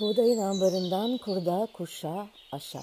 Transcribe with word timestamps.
Buğdayın 0.00 0.38
ambarından 0.38 1.18
kurda 1.18 1.68
kuşa 1.72 2.28
aşağı. 2.52 2.82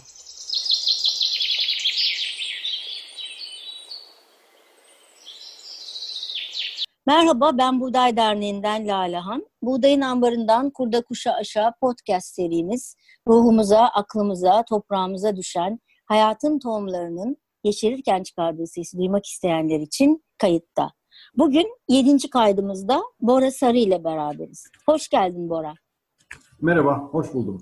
Merhaba 7.05 7.57
ben 7.57 7.81
Buğday 7.81 8.17
Derneği'nden 8.17 8.87
Lalehan. 8.87 9.47
Buğdayın 9.61 10.01
ambarından 10.01 10.69
kurda 10.69 11.01
kuşa 11.01 11.31
aşağı 11.33 11.73
podcast 11.81 12.35
serimiz 12.35 12.95
ruhumuza, 13.27 13.79
aklımıza, 13.79 14.63
toprağımıza 14.69 15.35
düşen 15.35 15.79
hayatın 16.05 16.59
tohumlarının 16.59 17.37
yeşerirken 17.63 18.23
çıkardığı 18.23 18.67
sesi 18.67 18.97
duymak 18.97 19.25
isteyenler 19.25 19.79
için 19.79 20.23
kayıtta. 20.37 20.91
Bugün 21.37 21.77
yedinci 21.89 22.29
kaydımızda 22.29 23.03
Bora 23.19 23.51
Sarı 23.51 23.77
ile 23.77 24.03
beraberiz. 24.03 24.63
Hoş 24.85 25.09
geldin 25.09 25.49
Bora. 25.49 25.82
Merhaba, 26.63 27.09
hoş 27.11 27.33
buldum. 27.33 27.61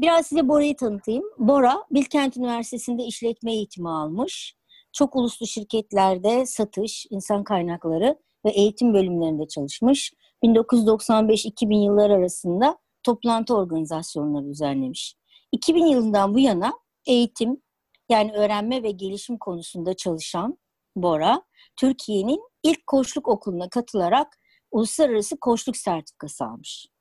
Biraz 0.00 0.26
size 0.26 0.48
Bora'yı 0.48 0.76
tanıtayım. 0.76 1.24
Bora, 1.38 1.84
Bilkent 1.90 2.36
Üniversitesi'nde 2.36 3.04
işletme 3.04 3.52
eğitimi 3.52 3.90
almış. 3.90 4.56
Çok 4.92 5.16
uluslu 5.16 5.46
şirketlerde 5.46 6.46
satış, 6.46 7.06
insan 7.10 7.44
kaynakları 7.44 8.18
ve 8.44 8.50
eğitim 8.50 8.94
bölümlerinde 8.94 9.48
çalışmış. 9.48 10.12
1995-2000 10.44 11.84
yıllar 11.84 12.10
arasında 12.10 12.78
toplantı 13.02 13.56
organizasyonları 13.56 14.46
düzenlemiş. 14.46 15.16
2000 15.52 15.86
yılından 15.86 16.34
bu 16.34 16.38
yana 16.38 16.72
eğitim, 17.06 17.62
yani 18.08 18.32
öğrenme 18.32 18.82
ve 18.82 18.90
gelişim 18.90 19.38
konusunda 19.38 19.94
çalışan 19.94 20.58
Bora, 20.96 21.42
Türkiye'nin 21.76 22.40
ilk 22.62 22.86
koçluk 22.86 23.28
okuluna 23.28 23.68
katılarak 23.68 24.38
uluslararası 24.70 25.36
koçluk 25.40 25.76
sertifikası 25.76 26.44
almış. 26.44 26.91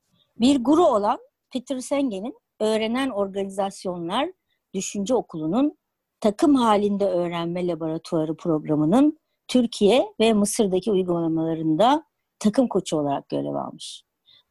Bir 0.41 0.63
guru 0.63 0.85
olan 0.85 1.19
Peter 1.53 1.79
Sengen'in 1.79 2.33
Öğrenen 2.59 3.09
Organizasyonlar 3.09 4.31
Düşünce 4.73 5.15
Okulu'nun 5.15 5.77
takım 6.19 6.55
halinde 6.55 7.05
öğrenme 7.05 7.67
laboratuvarı 7.67 8.37
programının 8.37 9.19
Türkiye 9.47 10.05
ve 10.19 10.33
Mısır'daki 10.33 10.91
uygulamalarında 10.91 12.03
takım 12.39 12.67
koçu 12.67 12.97
olarak 12.97 13.29
görev 13.29 13.55
almış. 13.55 14.03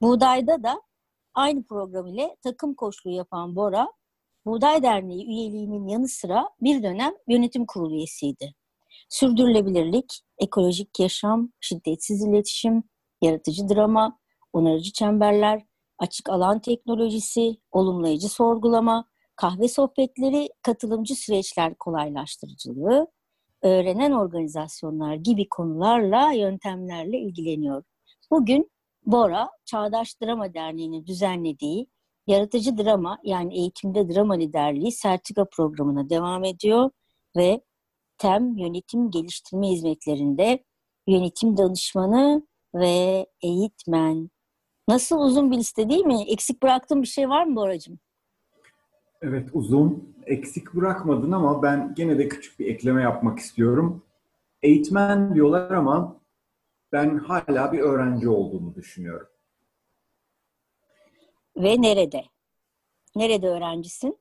Buğday'da 0.02 0.62
da 0.62 0.82
aynı 1.34 1.62
program 1.62 2.06
ile 2.06 2.36
takım 2.42 2.74
koçluğu 2.74 3.10
yapan 3.10 3.56
Bora, 3.56 3.92
Buğday 4.46 4.82
Derneği 4.82 5.26
üyeliğinin 5.26 5.88
yanı 5.88 6.08
sıra 6.08 6.48
bir 6.60 6.82
dönem 6.82 7.12
yönetim 7.28 7.66
kurulu 7.66 7.94
üyesiydi. 7.94 8.54
Sürdürülebilirlik, 9.08 10.20
ekolojik 10.38 11.00
yaşam, 11.00 11.48
şiddetsiz 11.60 12.24
iletişim, 12.24 12.82
yaratıcı 13.22 13.68
drama, 13.68 14.18
onarıcı 14.52 14.92
çemberler, 14.92 15.69
açık 16.00 16.30
alan 16.30 16.60
teknolojisi, 16.60 17.56
olumlayıcı 17.72 18.28
sorgulama, 18.28 19.04
kahve 19.36 19.68
sohbetleri, 19.68 20.48
katılımcı 20.62 21.14
süreçler 21.14 21.74
kolaylaştırıcılığı, 21.74 23.06
öğrenen 23.62 24.12
organizasyonlar 24.12 25.14
gibi 25.14 25.48
konularla, 25.48 26.32
yöntemlerle 26.32 27.18
ilgileniyor. 27.18 27.82
Bugün 28.30 28.70
Bora, 29.06 29.50
Çağdaş 29.64 30.20
Drama 30.22 30.54
Derneği'nin 30.54 31.06
düzenlediği 31.06 31.86
Yaratıcı 32.26 32.78
Drama 32.78 33.18
yani 33.24 33.58
Eğitimde 33.58 34.14
Drama 34.14 34.34
Liderliği 34.34 34.92
sertifika 34.92 35.44
programına 35.44 36.10
devam 36.10 36.44
ediyor 36.44 36.90
ve 37.36 37.60
TEM 38.18 38.58
Yönetim 38.58 39.10
Geliştirme 39.10 39.68
Hizmetlerinde 39.68 40.64
yönetim 41.06 41.56
danışmanı 41.56 42.46
ve 42.74 43.26
eğitmen 43.42 44.30
Nasıl 44.90 45.20
uzun 45.20 45.50
bir 45.50 45.56
liste 45.56 45.88
değil 45.88 46.04
mi? 46.04 46.24
Eksik 46.28 46.62
bıraktığın 46.62 47.02
bir 47.02 47.06
şey 47.06 47.28
var 47.28 47.44
mı 47.44 47.56
Boracığım? 47.56 47.98
Evet 49.22 49.48
uzun. 49.52 50.14
Eksik 50.26 50.74
bırakmadın 50.74 51.32
ama 51.32 51.62
ben 51.62 51.94
gene 51.94 52.18
de 52.18 52.28
küçük 52.28 52.58
bir 52.58 52.66
ekleme 52.66 53.02
yapmak 53.02 53.38
istiyorum. 53.38 54.02
Eğitmen 54.62 55.34
diyorlar 55.34 55.70
ama 55.70 56.16
ben 56.92 57.18
hala 57.18 57.72
bir 57.72 57.78
öğrenci 57.78 58.28
olduğumu 58.28 58.74
düşünüyorum. 58.74 59.26
Ve 61.56 61.82
nerede? 61.82 62.24
Nerede 63.16 63.48
öğrencisin? 63.48 64.18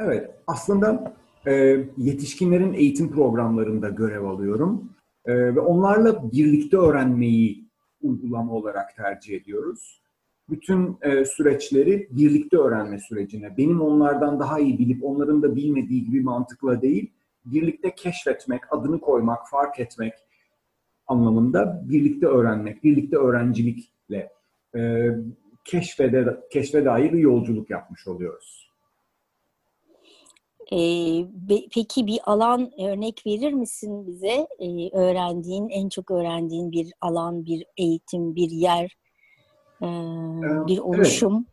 Evet, 0.00 0.30
aslında 0.46 1.14
e, 1.46 1.52
yetişkinlerin 1.96 2.72
eğitim 2.72 3.12
programlarında 3.12 3.88
görev 3.88 4.24
alıyorum. 4.24 4.92
E, 5.24 5.34
ve 5.34 5.60
onlarla 5.60 6.32
birlikte 6.32 6.76
öğrenmeyi 6.76 7.61
uygulama 8.02 8.52
olarak 8.52 8.96
tercih 8.96 9.36
ediyoruz. 9.36 10.02
Bütün 10.50 10.98
e, 11.02 11.24
süreçleri 11.24 12.08
birlikte 12.10 12.56
öğrenme 12.56 12.98
sürecine, 12.98 13.56
benim 13.56 13.80
onlardan 13.80 14.40
daha 14.40 14.60
iyi 14.60 14.78
bilip 14.78 15.04
onların 15.04 15.42
da 15.42 15.56
bilmediği 15.56 16.04
gibi 16.04 16.20
mantıkla 16.20 16.82
değil, 16.82 17.10
birlikte 17.44 17.94
keşfetmek, 17.94 18.60
adını 18.70 19.00
koymak, 19.00 19.50
fark 19.50 19.80
etmek 19.80 20.12
anlamında 21.06 21.82
birlikte 21.88 22.26
öğrenmek, 22.26 22.84
birlikte 22.84 23.16
öğrencilikle 23.16 24.32
e, 24.76 25.10
keşfede, 25.64 26.40
keşfe 26.50 26.84
dair 26.84 27.12
bir 27.12 27.18
yolculuk 27.18 27.70
yapmış 27.70 28.08
oluyoruz. 28.08 28.61
Ee, 30.72 31.26
peki 31.74 32.06
bir 32.06 32.18
alan 32.24 32.70
örnek 32.80 33.22
verir 33.26 33.52
misin 33.52 34.06
bize? 34.06 34.46
Ee, 34.58 34.90
öğrendiğin, 34.92 35.68
en 35.68 35.88
çok 35.88 36.10
öğrendiğin 36.10 36.72
bir 36.72 36.92
alan, 37.00 37.46
bir 37.46 37.64
eğitim, 37.76 38.34
bir 38.36 38.50
yer, 38.50 38.96
e, 39.82 39.86
bir 40.66 40.78
oluşum. 40.78 41.34
Evet. 41.34 41.46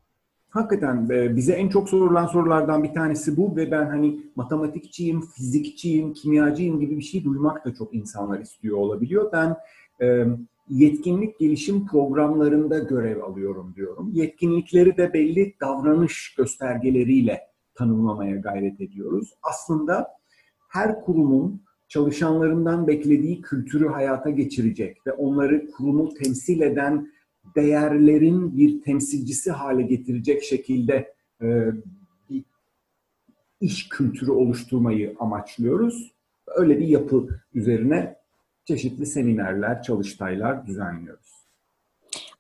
Hakikaten 0.50 1.10
bize 1.10 1.54
en 1.54 1.70
çok 1.70 1.90
sorulan 1.90 2.26
sorulardan 2.26 2.84
bir 2.84 2.94
tanesi 2.94 3.38
bu 3.38 3.56
ve 3.56 3.72
ben 3.72 3.86
hani 3.86 4.20
matematikçiyim, 4.36 5.22
fizikçiyim, 5.22 6.14
kimyacıyım 6.14 6.80
gibi 6.80 6.98
bir 6.98 7.04
şey 7.04 7.24
duymak 7.24 7.66
da 7.66 7.74
çok 7.74 7.94
insanlar 7.94 8.40
istiyor 8.40 8.78
olabiliyor. 8.78 9.32
Ben 9.32 9.58
e, 10.02 10.26
yetkinlik 10.70 11.40
gelişim 11.40 11.88
programlarında 11.88 12.80
görev 12.80 13.24
alıyorum 13.24 13.74
diyorum. 13.76 14.10
Yetkinlikleri 14.14 14.98
de 14.98 15.14
belli 15.14 15.54
davranış 15.62 16.36
göstergeleriyle 16.38 17.49
tanımlamaya 17.80 18.36
gayret 18.36 18.82
ediyoruz. 18.82 19.34
Aslında 19.44 20.08
her 20.70 21.02
kurumun 21.02 21.62
çalışanlarından 21.88 22.88
beklediği 22.88 23.42
kültürü 23.42 23.88
hayata 23.88 24.30
geçirecek 24.30 25.08
ve 25.08 25.12
onları 25.12 25.72
kurumu 25.72 26.14
temsil 26.14 26.62
eden 26.62 27.12
değerlerin 27.56 28.58
bir 28.58 28.82
temsilcisi 28.82 29.52
hale 29.52 29.82
getirecek 29.82 30.44
şekilde 30.44 31.14
e, 31.42 31.72
bir 32.30 32.44
iş 33.62 33.90
kültürü 33.90 34.32
oluşturmayı 34.32 35.16
amaçlıyoruz. 35.20 36.12
Öyle 36.48 36.80
bir 36.80 36.88
yapı 36.88 37.28
üzerine 37.54 38.16
çeşitli 38.66 39.06
seminerler, 39.06 39.84
çalıştaylar 39.84 40.68
düzenliyoruz. 40.68 41.30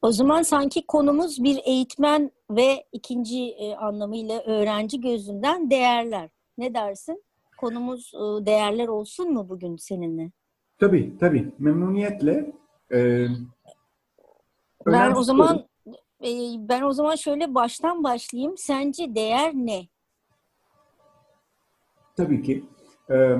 O 0.01 0.11
zaman 0.11 0.41
sanki 0.41 0.87
konumuz 0.87 1.43
bir 1.43 1.59
eğitmen 1.65 2.31
ve 2.49 2.85
ikinci 2.91 3.49
e, 3.49 3.75
anlamıyla 3.75 4.39
öğrenci 4.39 5.01
gözünden 5.01 5.69
değerler. 5.69 6.29
Ne 6.57 6.73
dersin? 6.73 7.23
Konumuz 7.57 8.11
e, 8.13 8.45
değerler 8.45 8.87
olsun 8.87 9.33
mu 9.33 9.49
bugün 9.49 9.75
seninle? 9.75 10.31
Tabii, 10.79 11.17
tabii. 11.19 11.51
Memnuniyetle. 11.59 12.51
E, 12.91 13.27
ben 14.85 15.15
o 15.15 15.23
zaman 15.23 15.67
e, 16.23 16.29
ben 16.57 16.81
o 16.81 16.93
zaman 16.93 17.15
şöyle 17.15 17.55
baştan 17.55 18.03
başlayayım. 18.03 18.57
Sence 18.57 19.15
değer 19.15 19.53
ne? 19.53 19.87
Tabii 22.15 22.43
ki. 22.43 22.65
E, 23.09 23.35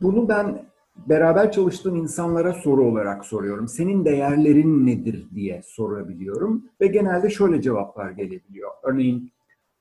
bunu 0.00 0.28
ben 0.28 0.69
beraber 1.06 1.52
çalıştığım 1.52 1.96
insanlara 1.96 2.52
soru 2.52 2.84
olarak 2.84 3.24
soruyorum. 3.24 3.68
Senin 3.68 4.04
değerlerin 4.04 4.86
nedir 4.86 5.26
diye 5.34 5.62
sorabiliyorum 5.64 6.64
ve 6.80 6.86
genelde 6.86 7.30
şöyle 7.30 7.62
cevaplar 7.62 8.10
gelebiliyor. 8.10 8.70
Örneğin 8.82 9.32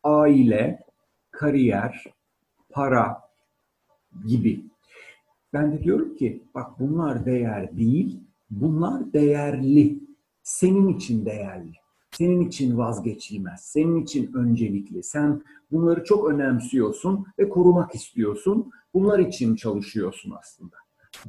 aile, 0.04 0.80
kariyer, 1.32 2.04
para 2.70 3.22
gibi. 4.28 4.66
Ben 5.54 5.72
de 5.72 5.84
diyorum 5.84 6.16
ki 6.16 6.44
bak 6.56 6.80
bunlar 6.80 7.26
değer 7.26 7.78
değil, 7.78 8.20
bunlar 8.50 9.14
değerli. 9.14 10.00
Senin 10.44 10.88
için 10.88 11.26
değerli. 11.26 11.72
Senin 12.12 12.48
için 12.48 12.78
vazgeçilmez. 12.78 13.62
Senin 13.62 14.04
için 14.04 14.34
öncelikli. 14.34 15.04
Sen 15.04 15.42
bunları 15.72 16.04
çok 16.04 16.30
önemsiyorsun 16.30 17.26
ve 17.40 17.50
korumak 17.50 17.96
istiyorsun. 17.96 18.72
Bunlar 18.94 19.20
için 19.20 19.56
çalışıyorsun 19.56 20.34
aslında. 20.40 20.76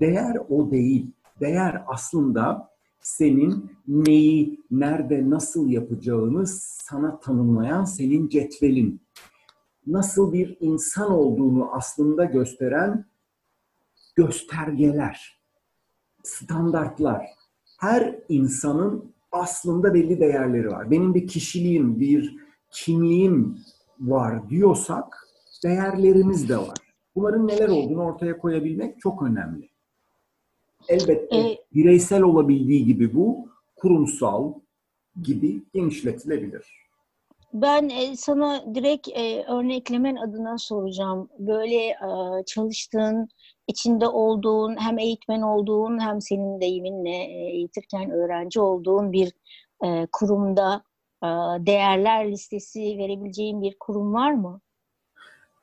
Değer 0.01 0.37
o 0.49 0.71
değil. 0.71 1.11
Değer 1.41 1.85
aslında 1.87 2.71
senin 3.01 3.71
neyi, 3.89 4.61
nerede, 4.71 5.31
nasıl 5.31 5.71
yapacağını 5.71 6.47
sana 6.47 7.21
tanımlayan 7.21 7.85
senin 7.85 8.29
cetvelin. 8.29 9.01
Nasıl 9.87 10.33
bir 10.33 10.57
insan 10.61 11.13
olduğunu 11.13 11.73
aslında 11.73 12.25
gösteren 12.25 13.11
göstergeler, 14.17 15.41
standartlar. 16.23 17.27
Her 17.79 18.19
insanın 18.29 19.15
aslında 19.33 19.95
belli 19.95 20.21
değerleri 20.21 20.69
var. 20.69 20.91
Benim 20.91 21.15
bir 21.15 21.27
kişiliğim, 21.27 22.01
bir 22.01 22.37
kimliğim 22.71 23.59
var 24.01 24.51
diyorsak 24.51 25.29
değerlerimiz 25.65 26.49
de 26.49 26.59
var. 26.59 26.77
Bunların 27.15 27.49
neler 27.49 27.69
olduğunu 27.69 28.03
ortaya 28.03 28.39
koyabilmek 28.39 29.01
çok 29.01 29.23
önemli. 29.23 29.70
Elbette 30.89 31.37
e, 31.37 31.59
bireysel 31.75 32.23
olabildiği 32.23 32.85
gibi 32.85 33.15
bu 33.15 33.49
kurumsal 33.77 34.53
gibi 35.23 35.63
genişletilebilir. 35.75 36.81
Ben 37.53 37.89
e, 37.89 38.17
sana 38.17 38.75
direkt 38.75 39.09
e, 39.09 39.45
örneklemen 39.45 40.17
adına 40.17 40.59
soracağım. 40.59 41.29
Böyle 41.39 41.77
e, 41.77 42.45
çalıştığın, 42.47 43.29
içinde 43.67 44.09
olduğun, 44.09 44.77
hem 44.81 44.99
eğitmen 44.99 45.43
olduğun 45.43 46.01
hem 46.01 46.21
senin 46.21 46.61
deyiminle 46.61 47.11
e, 47.11 47.51
eğitirken 47.51 48.11
öğrenci 48.11 48.61
olduğun 48.61 49.13
bir 49.13 49.33
e, 49.85 50.07
kurumda 50.13 50.83
e, 51.23 51.29
değerler 51.67 52.31
listesi 52.31 52.81
verebileceğin 52.81 53.63
bir 53.63 53.77
kurum 53.81 54.15
var 54.15 54.33
mı? 54.33 54.61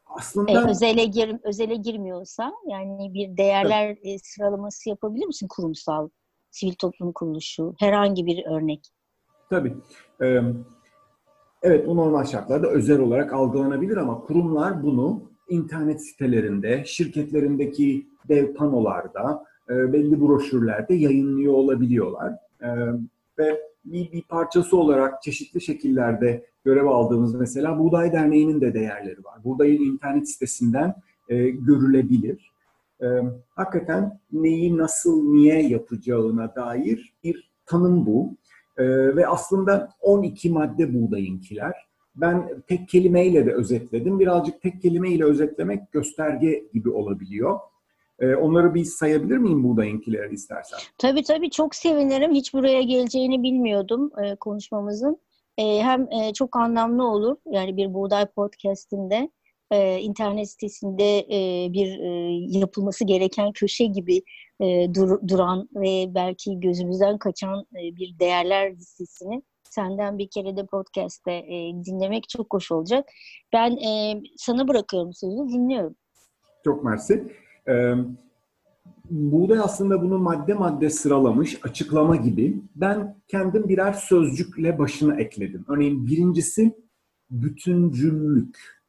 Aslında 0.09 0.51
e, 0.51 0.69
özele 0.69 1.05
gir 1.05 1.35
özele 1.43 1.75
girmiyorsa 1.75 2.53
yani 2.67 3.13
bir 3.13 3.37
değerler 3.37 3.97
evet. 4.03 4.21
sıralaması 4.23 4.89
yapabilir 4.89 5.25
misin 5.25 5.47
kurumsal 5.49 6.09
sivil 6.51 6.73
toplum 6.73 7.13
kuruluşu 7.13 7.75
herhangi 7.79 8.25
bir 8.25 8.45
örnek? 8.45 8.87
Tabii. 9.49 9.73
Ee, 10.21 10.41
evet 11.61 11.87
bu 11.87 11.95
normal 11.95 12.25
şartlarda 12.25 12.67
özel 12.67 12.99
olarak 12.99 13.33
algılanabilir 13.33 13.97
ama 13.97 14.21
kurumlar 14.21 14.83
bunu 14.83 15.31
internet 15.49 16.05
sitelerinde, 16.05 16.83
şirketlerindeki 16.85 18.07
dev 18.29 18.53
panolarda, 18.53 19.43
e, 19.69 19.93
belli 19.93 20.21
broşürlerde 20.21 20.93
yayınlıyor 20.93 21.53
olabiliyorlar. 21.53 22.33
E, 22.61 22.67
ve 23.37 23.61
bir, 23.91 24.11
bir 24.11 24.21
parçası 24.21 24.77
olarak 24.77 25.21
çeşitli 25.21 25.61
şekillerde 25.61 26.45
görev 26.65 26.85
aldığımız 26.85 27.35
mesela 27.35 27.79
Buğday 27.79 28.11
Derneği'nin 28.11 28.61
de 28.61 28.73
değerleri 28.73 29.23
var. 29.23 29.43
Buğday'ın 29.43 29.93
internet 29.93 30.29
sitesinden 30.29 30.95
e, 31.29 31.49
görülebilir. 31.49 32.51
E, 33.01 33.05
hakikaten 33.49 34.19
neyi 34.31 34.77
nasıl 34.77 35.23
niye 35.33 35.67
yapacağına 35.67 36.55
dair 36.55 37.13
bir 37.23 37.51
tanım 37.65 38.05
bu. 38.05 38.35
E, 38.77 38.85
ve 39.15 39.27
aslında 39.27 39.89
12 40.01 40.49
madde 40.49 40.93
buğdayınkiler. 40.93 41.73
Ben 42.15 42.61
tek 42.67 42.89
kelimeyle 42.89 43.45
de 43.45 43.53
özetledim. 43.53 44.19
Birazcık 44.19 44.61
tek 44.61 44.81
kelimeyle 44.81 45.23
özetlemek 45.23 45.91
gösterge 45.91 46.63
gibi 46.73 46.89
olabiliyor. 46.89 47.59
E, 48.19 48.35
onları 48.35 48.73
bir 48.73 48.83
sayabilir 48.83 49.37
miyim 49.37 49.63
buğdayınkileri 49.63 50.33
istersen? 50.33 50.79
Tabii 50.97 51.23
tabii 51.23 51.49
çok 51.49 51.75
sevinirim. 51.75 52.33
Hiç 52.33 52.53
buraya 52.53 52.81
geleceğini 52.81 53.43
bilmiyordum 53.43 54.11
e, 54.23 54.35
konuşmamızın. 54.35 55.21
E, 55.57 55.83
hem 55.83 56.07
e, 56.11 56.33
çok 56.33 56.55
anlamlı 56.55 57.07
olur. 57.07 57.37
Yani 57.45 57.77
bir 57.77 57.93
buğday 57.93 58.25
podcastinde 58.25 59.29
e, 59.71 59.99
internet 59.99 60.49
sitesinde 60.49 61.19
e, 61.19 61.73
bir 61.73 61.99
e, 61.99 62.09
yapılması 62.59 63.05
gereken 63.05 63.51
köşe 63.51 63.85
gibi 63.85 64.21
e, 64.59 64.93
dur, 64.93 65.27
duran 65.27 65.69
ve 65.75 66.05
belki 66.15 66.59
gözümüzden 66.59 67.17
kaçan 67.17 67.59
e, 67.59 67.95
bir 67.95 68.19
değerler 68.19 68.75
listesini 68.75 69.41
senden 69.63 70.17
bir 70.17 70.29
kere 70.29 70.57
de 70.57 70.65
podcast'te 70.65 71.31
e, 71.31 71.73
dinlemek 71.85 72.29
çok 72.29 72.53
hoş 72.53 72.71
olacak. 72.71 73.09
Ben 73.53 73.71
e, 73.71 74.21
sana 74.37 74.67
bırakıyorum 74.67 75.13
sözü, 75.13 75.37
dinliyorum. 75.37 75.95
Çok 76.63 76.83
mersi. 76.83 77.33
Buğday 79.09 79.59
aslında 79.59 80.01
bunu 80.01 80.19
madde 80.19 80.53
madde 80.53 80.89
sıralamış, 80.89 81.59
açıklama 81.63 82.15
gibi. 82.15 82.61
Ben 82.75 83.15
kendim 83.27 83.69
birer 83.69 83.93
sözcükle 83.93 84.79
başına 84.79 85.15
ekledim. 85.15 85.65
Örneğin 85.67 86.07
birincisi 86.07 86.75
bütüncüllük. 87.29 88.81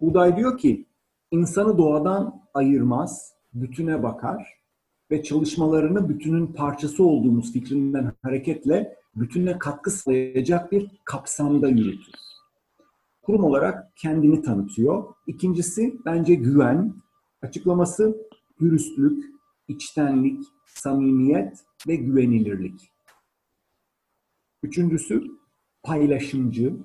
Buğday 0.00 0.36
diyor 0.36 0.58
ki, 0.58 0.86
insanı 1.30 1.78
doğadan 1.78 2.42
ayırmaz, 2.54 3.32
bütüne 3.54 4.02
bakar 4.02 4.62
ve 5.10 5.22
çalışmalarını 5.22 6.08
bütünün 6.08 6.46
parçası 6.46 7.04
olduğumuz 7.04 7.52
fikrinden 7.52 8.12
hareketle 8.22 8.96
bütünle 9.16 9.58
katkı 9.58 9.90
sağlayacak 9.90 10.72
bir 10.72 10.90
kapsamda 11.04 11.68
yürütür. 11.68 12.14
Kurum 13.22 13.44
olarak 13.44 13.96
kendini 13.96 14.42
tanıtıyor. 14.42 15.04
İkincisi 15.26 15.94
bence 16.04 16.34
güven. 16.34 16.94
Açıklaması 17.42 18.16
dürüstlük, 18.60 19.24
içtenlik, 19.68 20.44
samimiyet 20.66 21.58
ve 21.88 21.96
güvenilirlik. 21.96 22.92
Üçüncüsü 24.62 25.24
paylaşımcı. 25.82 26.76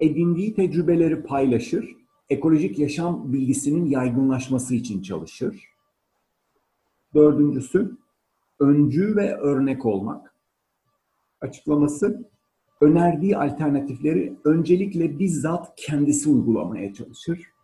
Edindiği 0.00 0.54
tecrübeleri 0.54 1.22
paylaşır, 1.22 1.96
ekolojik 2.30 2.78
yaşam 2.78 3.32
bilgisinin 3.32 3.86
yaygınlaşması 3.86 4.74
için 4.74 5.02
çalışır. 5.02 5.68
Dördüncüsü 7.14 7.96
öncü 8.60 9.16
ve 9.16 9.36
örnek 9.36 9.86
olmak. 9.86 10.34
Açıklaması 11.40 12.30
önerdiği 12.80 13.36
alternatifleri 13.36 14.36
öncelikle 14.44 15.18
bizzat 15.18 15.76
kendisi 15.76 16.28
uygulamaya 16.30 16.94
çalışır. 16.94 17.55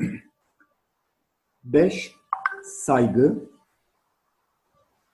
5. 1.64 2.14
Saygı. 2.64 3.50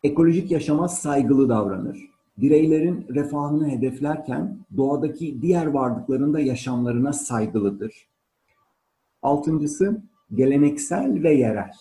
Ekolojik 0.03 0.50
yaşama 0.50 0.88
saygılı 0.88 1.49
davranır. 1.49 2.11
Bireylerin 2.38 3.06
refahını 3.09 3.69
hedeflerken 3.69 4.59
doğadaki 4.77 5.43
diğer 5.43 5.67
varlıkların 5.67 6.35
da 6.35 6.41
yaşamlarına 6.41 7.12
saygılıdır. 7.12 8.09
Altıncısı 9.23 10.03
geleneksel 10.35 11.23
ve 11.23 11.35
yerel. 11.35 11.73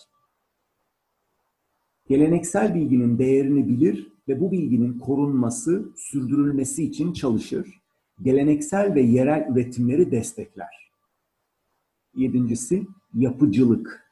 Geleneksel 2.08 2.74
bilginin 2.74 3.18
değerini 3.18 3.68
bilir 3.68 4.12
ve 4.28 4.40
bu 4.40 4.52
bilginin 4.52 4.98
korunması, 4.98 5.88
sürdürülmesi 5.96 6.84
için 6.84 7.12
çalışır. 7.12 7.80
Geleneksel 8.22 8.94
ve 8.94 9.02
yerel 9.02 9.48
üretimleri 9.52 10.10
destekler. 10.10 10.85
Yedincisi 12.16 12.86
yapıcılık 13.14 14.06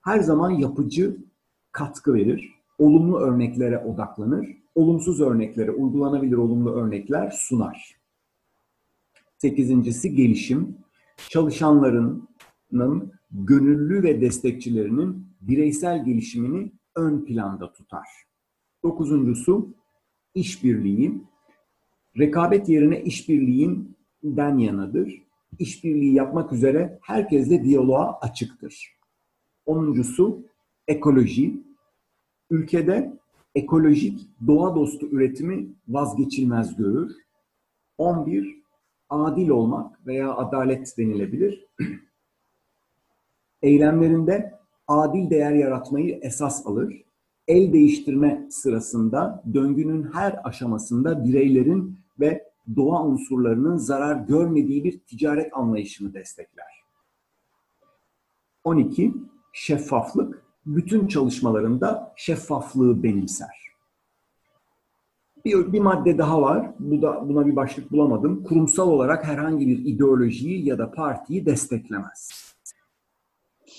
her 0.00 0.20
zaman 0.20 0.50
yapıcı 0.50 1.16
katkı 1.72 2.14
verir. 2.14 2.54
Olumlu 2.78 3.18
örneklere 3.18 3.78
odaklanır. 3.78 4.48
Olumsuz 4.74 5.20
örneklere 5.20 5.70
uygulanabilir 5.70 6.36
olumlu 6.36 6.72
örnekler 6.72 7.30
sunar. 7.30 7.96
Sekizincisi 9.38 10.14
gelişim. 10.14 10.78
Çalışanlarının 11.28 12.28
gönüllü 13.30 14.02
ve 14.02 14.20
destekçilerinin 14.20 15.26
bireysel 15.40 16.04
gelişimini 16.04 16.72
ön 16.96 17.24
planda 17.24 17.72
tutar. 17.72 18.06
Dokuzuncusu 18.82 19.74
işbirliği. 20.34 21.22
Rekabet 22.18 22.68
yerine 22.68 23.02
işbirliğinden 23.02 24.58
yanadır. 24.58 25.25
İşbirliği 25.58 26.14
yapmak 26.14 26.52
üzere 26.52 26.98
herkesle 27.02 27.64
diyaloğa 27.64 28.18
açıktır. 28.20 28.96
Onuncusu 29.66 30.42
ekoloji. 30.88 31.60
Ülkede 32.50 33.12
ekolojik 33.54 34.28
doğa 34.46 34.76
dostu 34.76 35.06
üretimi 35.06 35.66
vazgeçilmez 35.88 36.76
görür. 36.76 37.12
11. 37.98 38.62
Adil 39.08 39.48
olmak 39.48 40.06
veya 40.06 40.34
adalet 40.34 40.98
denilebilir. 40.98 41.66
Eylemlerinde 43.62 44.54
adil 44.88 45.30
değer 45.30 45.52
yaratmayı 45.52 46.18
esas 46.22 46.66
alır. 46.66 47.02
El 47.48 47.72
değiştirme 47.72 48.46
sırasında 48.50 49.44
döngünün 49.54 50.02
her 50.12 50.40
aşamasında 50.44 51.24
bireylerin 51.24 51.98
ve 52.20 52.45
doğa 52.76 53.04
unsurlarının 53.04 53.76
zarar 53.76 54.16
görmediği 54.16 54.84
bir 54.84 54.98
ticaret 54.98 55.56
anlayışını 55.56 56.14
destekler. 56.14 56.66
12 58.64 59.14
şeffaflık 59.52 60.42
bütün 60.66 61.06
çalışmalarında 61.06 62.12
şeffaflığı 62.16 63.02
benimser. 63.02 63.66
Bir, 65.44 65.72
bir 65.72 65.80
madde 65.80 66.18
daha 66.18 66.42
var. 66.42 66.70
Bu 66.78 67.02
da 67.02 67.28
buna 67.28 67.46
bir 67.46 67.56
başlık 67.56 67.92
bulamadım. 67.92 68.44
Kurumsal 68.44 68.88
olarak 68.88 69.24
herhangi 69.24 69.68
bir 69.68 69.78
ideolojiyi 69.78 70.66
ya 70.66 70.78
da 70.78 70.90
partiyi 70.90 71.46
desteklemez. 71.46 72.46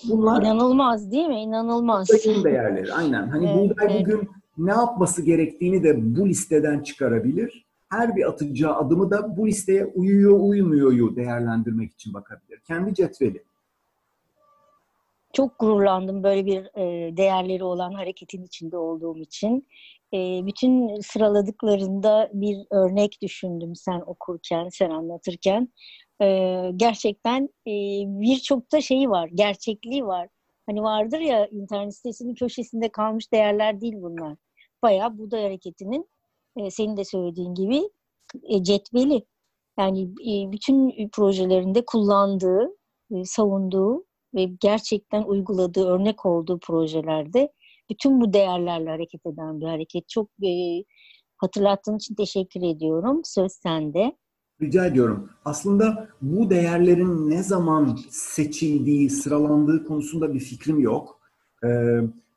Bunlar 0.10 0.41
inanılmaz 0.41 1.12
değil 1.12 1.27
mi? 1.27 1.41
İnanılmaz. 1.41 2.10
Buğdayın 2.10 2.44
değerleri. 2.44 2.94
Aynen. 2.94 3.27
Hani 3.27 3.46
evet, 3.46 3.70
buğday 3.70 3.96
evet. 3.96 4.06
bugün 4.06 4.29
ne 4.58 4.72
yapması 4.72 5.22
gerektiğini 5.22 5.84
de 5.84 6.15
bu 6.15 6.29
listeden 6.29 6.79
çıkarabilir. 6.79 7.66
Her 7.89 8.15
bir 8.15 8.29
atacağı 8.29 8.75
adımı 8.75 9.12
da 9.12 9.38
bu 9.38 9.48
listeye 9.48 9.86
uyuyor 9.86 10.39
uymuyor 10.39 11.15
değerlendirmek 11.15 11.94
için 11.94 12.13
bakabilir. 12.13 12.60
Kendi 12.60 12.94
cetveli. 12.94 13.44
çok 15.34 15.60
gururlandım 15.60 16.24
böyle 16.24 16.46
bir 16.46 16.77
e, 16.77 17.17
değerleri 17.17 17.63
olan 17.63 17.94
hareketin 17.94 18.44
içinde 18.44 18.77
olduğum 18.77 19.17
için. 19.17 19.67
E, 20.13 20.17
bütün 20.46 21.00
sıraladıklarında 21.00 22.29
bir 22.34 22.58
örnek 22.72 23.22
düşündüm 23.22 23.75
sen 23.75 24.01
okurken, 24.06 24.70
sen 24.70 24.89
anlatırken. 24.89 25.70
E, 26.22 26.25
gerçekten 26.75 27.44
e, 27.67 27.74
birçok 28.06 28.72
da 28.72 28.82
şeyi 28.82 29.10
var, 29.10 29.29
gerçekliği 29.34 30.06
var. 30.06 30.27
Hani 30.65 30.84
vardır 30.84 31.20
ya 31.20 31.48
internet 31.48 31.96
sitesinin 31.96 32.36
köşesinde 32.36 32.89
kalmış 32.89 33.32
değerler 33.34 33.82
değil 33.82 33.96
bunlar. 33.98 34.36
Bayağı 34.84 35.17
Buğday 35.17 35.44
Hareketi'nin 35.44 36.10
e, 36.59 36.71
senin 36.71 36.97
de 36.97 37.05
söylediğin 37.05 37.55
gibi 37.55 37.89
e, 38.43 38.63
cetveli. 38.63 39.25
Yani 39.79 40.03
e, 40.03 40.51
bütün 40.51 41.09
projelerinde 41.09 41.85
kullandığı, 41.85 42.77
savunduğu 43.23 44.05
ve 44.35 44.43
gerçekten 44.43 45.23
uyguladığı, 45.23 45.87
örnek 45.87 46.25
olduğu 46.25 46.59
projelerde 46.59 47.51
bütün 47.89 48.21
bu 48.21 48.33
değerlerle 48.33 48.89
hareket 48.89 49.25
eden 49.25 49.61
bir 49.61 49.65
hareket. 49.65 50.09
Çok 50.09 50.29
hatırlattığın 51.37 51.97
için 51.97 52.15
teşekkür 52.15 52.61
ediyorum. 52.61 53.21
Söz 53.23 53.51
sende. 53.51 54.17
Rica 54.61 54.85
ediyorum. 54.85 55.29
Aslında 55.45 56.09
bu 56.21 56.49
değerlerin 56.49 57.29
ne 57.29 57.43
zaman 57.43 57.99
seçildiği, 58.09 59.09
sıralandığı 59.09 59.85
konusunda 59.85 60.33
bir 60.33 60.39
fikrim 60.39 60.79
yok. 60.79 61.19
Ee, 61.63 61.67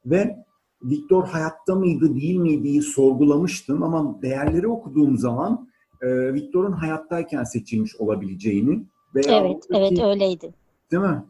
ve 0.06 0.44
Viktor 0.82 1.26
hayatta 1.26 1.74
mıydı, 1.74 2.16
değil 2.16 2.36
miydi 2.36 2.82
sorgulamıştım 2.82 3.82
ama 3.82 4.22
değerleri 4.22 4.68
okuduğum 4.68 5.18
zaman 5.18 5.68
e, 6.02 6.34
Viktor'un 6.34 6.72
hayattayken 6.72 7.44
seçilmiş 7.44 7.96
olabileceğini 7.96 8.84
veya 9.14 9.40
Evet, 9.40 9.66
evet 9.70 10.00
öyleydi. 10.00 10.54
Değil 10.92 11.02
mi? 11.02 11.24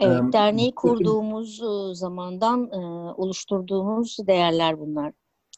Evet, 0.00 0.22
ee, 0.28 0.32
derneği 0.32 0.74
kurduğumuz 0.74 1.62
zamandan 1.92 2.70
e, 2.72 2.78
oluşturduğumuz 3.16 4.16
değerler 4.26 4.80
bunlar. 4.80 5.12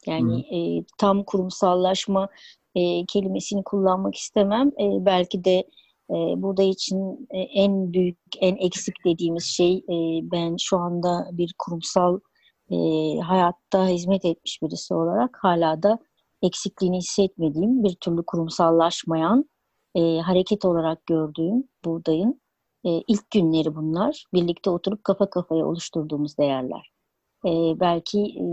Yani 0.05 0.39
e, 0.39 0.83
tam 0.97 1.23
kurumsallaşma 1.23 2.29
e, 2.75 3.05
kelimesini 3.05 3.63
kullanmak 3.63 4.15
istemem. 4.15 4.67
E, 4.67 5.05
belki 5.05 5.43
de 5.43 5.63
e, 6.09 6.15
burada 6.37 6.63
için 6.63 7.27
e, 7.31 7.39
en 7.39 7.93
büyük, 7.93 8.17
en 8.41 8.55
eksik 8.55 8.95
dediğimiz 9.05 9.43
şey 9.43 9.77
e, 9.77 9.95
ben 10.31 10.55
şu 10.59 10.77
anda 10.77 11.29
bir 11.31 11.55
kurumsal 11.57 12.19
e, 12.73 13.19
hayatta 13.19 13.87
hizmet 13.87 14.25
etmiş 14.25 14.61
birisi 14.61 14.93
olarak 14.93 15.37
hala 15.41 15.83
da 15.83 15.99
eksikliğini 16.41 16.97
hissetmediğim 16.97 17.83
bir 17.83 17.95
türlü 17.95 18.23
kurumsallaşmayan 18.27 19.45
e, 19.95 20.19
hareket 20.19 20.65
olarak 20.65 21.05
gördüğüm 21.05 21.63
buradayım. 21.85 22.33
E, 22.85 22.89
ilk 23.07 23.31
günleri 23.31 23.75
bunlar. 23.75 24.25
Birlikte 24.33 24.69
oturup 24.69 25.03
kafa 25.03 25.29
kafaya 25.29 25.65
oluşturduğumuz 25.65 26.37
değerler. 26.37 26.91
E, 27.45 27.79
belki 27.79 28.19
e, 28.19 28.45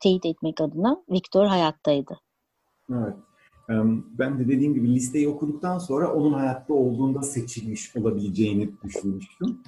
teyit 0.00 0.26
etmek 0.26 0.60
adına 0.60 1.04
Viktor 1.10 1.46
hayattaydı. 1.46 2.20
Evet. 2.90 3.14
Ben 4.18 4.38
de 4.38 4.48
dediğim 4.48 4.74
gibi 4.74 4.94
listeyi 4.94 5.28
okuduktan 5.28 5.78
sonra 5.78 6.14
onun 6.14 6.32
hayatta 6.32 6.74
olduğunda 6.74 7.22
seçilmiş 7.22 7.96
olabileceğini 7.96 8.70
düşünmüştüm. 8.84 9.62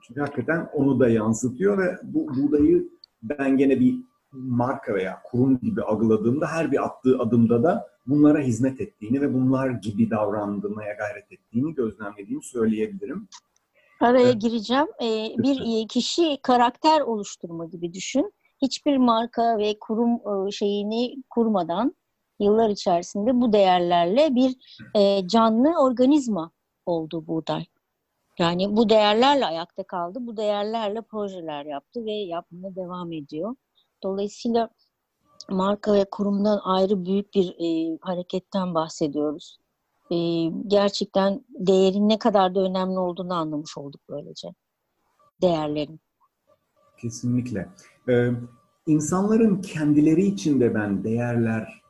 Çünkü 0.00 0.20
hakikaten 0.20 0.68
onu 0.74 1.00
da 1.00 1.08
yansıtıyor 1.08 1.78
ve 1.78 1.98
bu 2.02 2.28
buğdayı 2.28 2.88
ben 3.22 3.56
gene 3.56 3.80
bir 3.80 3.96
marka 4.32 4.94
veya 4.94 5.22
kurum 5.24 5.60
gibi 5.60 5.82
algıladığımda 5.82 6.46
her 6.46 6.72
bir 6.72 6.84
attığı 6.84 7.18
adımda 7.18 7.62
da 7.62 7.86
bunlara 8.06 8.38
hizmet 8.38 8.80
ettiğini 8.80 9.20
ve 9.20 9.34
bunlar 9.34 9.70
gibi 9.70 10.10
davrandırmaya 10.10 10.94
gayret 10.94 11.32
ettiğini 11.32 11.74
gözlemlediğimi 11.74 12.44
söyleyebilirim. 12.44 13.28
Araya 14.00 14.32
gireceğim. 14.32 14.86
Ee, 15.02 15.28
bir 15.38 15.88
kişi 15.88 16.38
karakter 16.42 17.00
oluşturma 17.00 17.66
gibi 17.66 17.92
düşün. 17.92 18.32
Hiçbir 18.62 18.96
marka 18.96 19.58
ve 19.58 19.76
kurum 19.80 20.10
e, 20.48 20.50
şeyini 20.50 21.22
kurmadan 21.30 21.94
yıllar 22.40 22.70
içerisinde 22.70 23.40
bu 23.40 23.52
değerlerle 23.52 24.34
bir 24.34 24.56
e, 24.94 25.28
canlı 25.28 25.82
organizma 25.82 26.50
oldu 26.86 27.26
buğday. 27.26 27.64
Yani 28.40 28.76
bu 28.76 28.88
değerlerle 28.88 29.46
ayakta 29.46 29.82
kaldı. 29.82 30.18
Bu 30.22 30.36
değerlerle 30.36 31.02
projeler 31.02 31.64
yaptı 31.64 32.04
ve 32.04 32.12
yapmaya 32.12 32.76
devam 32.76 33.12
ediyor. 33.12 33.54
Dolayısıyla 34.02 34.68
marka 35.50 35.94
ve 35.94 36.04
kurumdan 36.10 36.60
ayrı 36.64 37.04
büyük 37.04 37.34
bir 37.34 37.54
e, 37.58 37.98
hareketten 38.00 38.74
bahsediyoruz. 38.74 39.58
E, 40.10 40.16
gerçekten 40.66 41.44
değerin 41.48 42.08
ne 42.08 42.18
kadar 42.18 42.54
da 42.54 42.60
önemli 42.60 42.98
olduğunu 42.98 43.34
anlamış 43.34 43.78
olduk 43.78 44.00
böylece. 44.08 44.48
Değerlerin. 45.42 46.00
Kesinlikle. 47.00 47.68
Ee, 48.08 48.30
insanların 48.86 49.62
kendileri 49.62 50.22
içinde 50.26 50.74
ben 50.74 51.04
değerler 51.04 51.82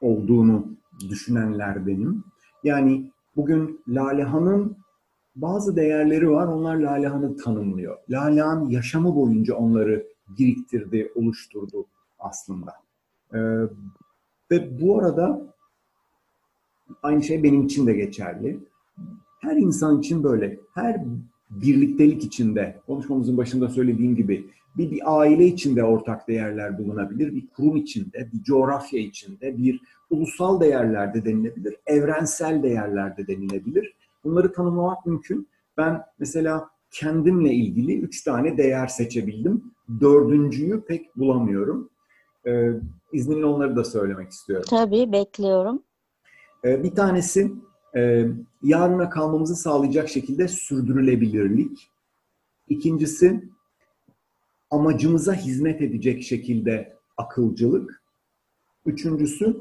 olduğunu 0.00 0.66
düşünenlerdenim. 1.08 2.24
Yani 2.64 3.12
bugün 3.36 3.82
Lalehan'ın 3.88 4.76
bazı 5.42 5.76
değerleri 5.76 6.30
var. 6.30 6.46
Onlar 6.46 6.76
Lalehan'ı 6.76 7.36
tanımlıyor. 7.36 7.98
Lalehan 8.10 8.68
yaşamı 8.68 9.16
boyunca 9.16 9.54
onları 9.54 10.06
biriktirdi, 10.38 11.12
oluşturdu 11.14 11.86
aslında. 12.18 12.72
Ee, 13.34 13.38
ve 14.50 14.80
bu 14.80 14.98
arada 14.98 15.42
aynı 17.02 17.22
şey 17.22 17.42
benim 17.42 17.62
için 17.62 17.86
de 17.86 17.92
geçerli. 17.92 18.58
Her 19.40 19.56
insan 19.56 19.98
için 19.98 20.24
böyle, 20.24 20.58
her 20.74 21.04
birliktelik 21.50 22.24
içinde, 22.24 22.80
konuşmamızın 22.86 23.36
başında 23.36 23.68
söylediğim 23.68 24.16
gibi 24.16 24.46
bir, 24.76 24.90
bir 24.90 25.20
aile 25.20 25.46
içinde 25.46 25.84
ortak 25.84 26.28
değerler 26.28 26.78
bulunabilir, 26.78 27.34
bir 27.34 27.46
kurum 27.46 27.76
içinde, 27.76 28.28
bir 28.32 28.42
coğrafya 28.42 29.00
içinde, 29.00 29.58
bir 29.58 29.80
ulusal 30.10 30.60
değerlerde 30.60 31.24
denilebilir, 31.24 31.76
evrensel 31.86 32.62
değerlerde 32.62 33.26
denilebilir. 33.26 33.94
Bunları 34.24 34.52
tanımlamak 34.52 35.06
mümkün. 35.06 35.48
Ben 35.76 36.02
mesela 36.18 36.70
kendimle 36.90 37.52
ilgili 37.52 38.00
üç 38.00 38.24
tane 38.24 38.56
değer 38.56 38.86
seçebildim. 38.86 39.74
Dördüncüyü 40.00 40.84
pek 40.84 41.16
bulamıyorum. 41.16 41.90
Ee, 42.46 42.72
izninle 43.12 43.44
onları 43.44 43.76
da 43.76 43.84
söylemek 43.84 44.30
istiyorum. 44.30 44.66
Tabii, 44.70 45.12
bekliyorum. 45.12 45.82
Ee, 46.64 46.84
bir 46.84 46.90
tanesi 46.90 47.52
e, 47.96 48.26
yarına 48.62 49.10
kalmamızı 49.10 49.56
sağlayacak 49.56 50.08
şekilde 50.08 50.48
sürdürülebilirlik. 50.48 51.90
İkincisi 52.68 53.48
amacımıza 54.70 55.34
hizmet 55.34 55.82
edecek 55.82 56.22
şekilde 56.22 56.96
akılcılık. 57.16 58.02
Üçüncüsü 58.86 59.56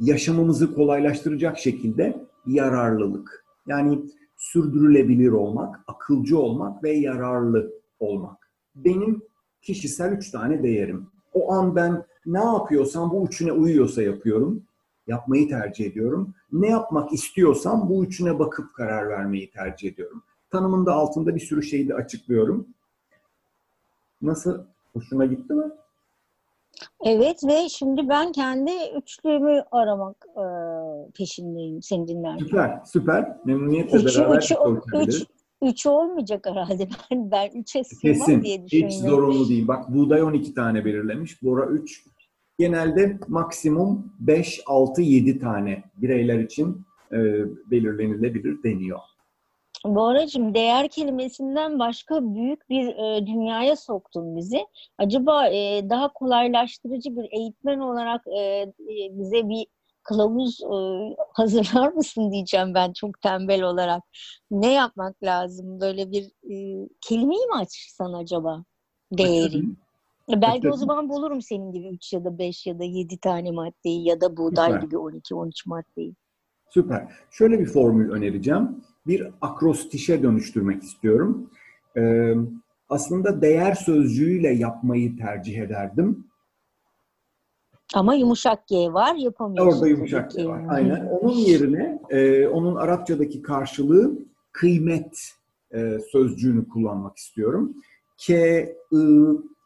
yaşamımızı 0.00 0.74
kolaylaştıracak 0.74 1.58
şekilde 1.58 2.26
yararlılık. 2.46 3.45
Yani 3.66 4.00
sürdürülebilir 4.36 5.30
olmak, 5.30 5.80
akılcı 5.86 6.38
olmak 6.38 6.82
ve 6.82 6.92
yararlı 6.92 7.72
olmak. 8.00 8.50
Benim 8.74 9.22
kişisel 9.62 10.12
üç 10.12 10.30
tane 10.30 10.62
değerim. 10.62 11.06
O 11.32 11.52
an 11.52 11.76
ben 11.76 12.04
ne 12.26 12.44
yapıyorsam 12.44 13.10
bu 13.10 13.26
üçüne 13.26 13.52
uyuyorsa 13.52 14.02
yapıyorum. 14.02 14.62
Yapmayı 15.06 15.48
tercih 15.48 15.86
ediyorum. 15.86 16.34
Ne 16.52 16.68
yapmak 16.68 17.12
istiyorsam 17.12 17.88
bu 17.88 18.04
üçüne 18.04 18.38
bakıp 18.38 18.74
karar 18.74 19.08
vermeyi 19.08 19.50
tercih 19.50 19.92
ediyorum. 19.92 20.22
Tanımın 20.50 20.86
da 20.86 20.92
altında 20.92 21.34
bir 21.34 21.40
sürü 21.40 21.62
şeyi 21.62 21.88
de 21.88 21.94
açıklıyorum. 21.94 22.68
Nasıl? 24.22 24.64
Hoşuna 24.92 25.26
gitti 25.26 25.54
mi? 25.54 25.64
Evet 27.04 27.44
ve 27.44 27.68
şimdi 27.68 28.08
ben 28.08 28.32
kendi 28.32 28.70
üçlüğümü 28.96 29.64
aramak 29.70 30.26
e, 30.36 30.44
peşindeyim 31.14 31.82
seni 31.82 32.08
dinlerken. 32.08 32.44
Süper, 32.44 32.80
süper. 32.84 33.36
Memnuniyetle 33.44 33.98
üçü, 33.98 34.20
beraber 34.20 34.38
üçü, 34.38 34.54
üç, 34.94 35.24
üç 35.62 35.86
olmayacak 35.86 36.46
herhalde. 36.46 36.88
Ben, 37.10 37.30
ben 37.30 37.50
üçe 37.60 37.84
sığmam 37.84 38.42
diye 38.42 38.64
düşünüyorum. 38.64 38.90
Hiç 38.90 39.00
zorunlu 39.00 39.48
değil. 39.48 39.68
Bak 39.68 39.94
buğday 39.94 40.22
12 40.22 40.54
tane 40.54 40.84
belirlemiş. 40.84 41.42
Bora 41.42 41.66
3. 41.66 42.04
Genelde 42.58 43.18
maksimum 43.28 44.12
5, 44.20 44.60
6, 44.66 45.02
7 45.02 45.38
tane 45.38 45.84
bireyler 45.96 46.38
için 46.38 46.86
e, 47.12 47.18
belirlenilebilir 47.70 48.62
deniyor. 48.62 48.98
Boracığım 49.84 50.54
değer 50.54 50.88
kelimesinden 50.88 51.78
başka 51.78 52.34
büyük 52.34 52.70
bir 52.70 52.86
e, 52.86 53.26
dünyaya 53.26 53.76
soktun 53.76 54.36
bizi. 54.36 54.66
Acaba 54.98 55.48
e, 55.48 55.90
daha 55.90 56.12
kolaylaştırıcı 56.12 57.16
bir 57.16 57.28
eğitmen 57.30 57.78
olarak 57.78 58.26
e, 58.26 58.40
e, 58.40 58.72
bize 59.10 59.48
bir 59.48 59.66
kılavuz 60.08 60.60
e, 60.60 60.76
hazırlar 61.32 61.92
mısın 61.92 62.32
diyeceğim 62.32 62.74
ben 62.74 62.92
çok 62.92 63.20
tembel 63.20 63.62
olarak. 63.62 64.02
Ne 64.50 64.72
yapmak 64.72 65.22
lazım? 65.22 65.80
Böyle 65.80 66.10
bir 66.10 66.24
e, 66.24 66.88
kelimeyi 67.00 67.46
mi 67.46 67.54
açsan 67.54 68.12
acaba? 68.12 68.64
Değeri. 69.12 69.58
E, 70.32 70.40
belki 70.42 70.70
o 70.70 70.76
zaman 70.76 71.08
bulurum 71.08 71.42
senin 71.42 71.72
gibi 71.72 71.88
3 71.88 72.12
ya 72.12 72.24
da 72.24 72.38
5 72.38 72.66
ya 72.66 72.78
da 72.78 72.84
7 72.84 73.18
tane 73.18 73.50
maddeyi 73.50 74.08
ya 74.08 74.20
da 74.20 74.36
buğday 74.36 74.72
Süper. 74.72 74.82
gibi 74.82 74.94
12-13 74.94 75.50
maddeyi. 75.66 76.14
Süper. 76.68 77.12
Şöyle 77.30 77.58
bir 77.58 77.66
formül 77.66 78.10
önereceğim 78.10 78.84
bir 79.06 79.28
akrostişe 79.40 80.22
dönüştürmek 80.22 80.82
istiyorum. 80.82 81.50
Ee, 81.96 82.34
aslında 82.88 83.42
değer 83.42 83.74
sözcüğüyle 83.74 84.48
yapmayı 84.48 85.16
tercih 85.16 85.58
ederdim. 85.58 86.26
Ama 87.94 88.14
yumuşak 88.14 88.66
G 88.66 88.92
var 88.92 89.14
yapamıyorsun. 89.14 89.72
Orada 89.72 89.88
yumuşak 89.88 90.30
G 90.30 90.46
var. 90.46 90.62
Aynen. 90.68 91.06
Onun 91.06 91.34
yerine 91.34 92.02
e, 92.10 92.46
onun 92.46 92.76
Arapçadaki 92.76 93.42
karşılığı 93.42 94.18
kıymet 94.52 95.32
e, 95.74 95.98
sözcüğünü 96.12 96.68
kullanmak 96.68 97.16
istiyorum. 97.16 97.74
K, 98.26 98.34
I, 98.92 99.06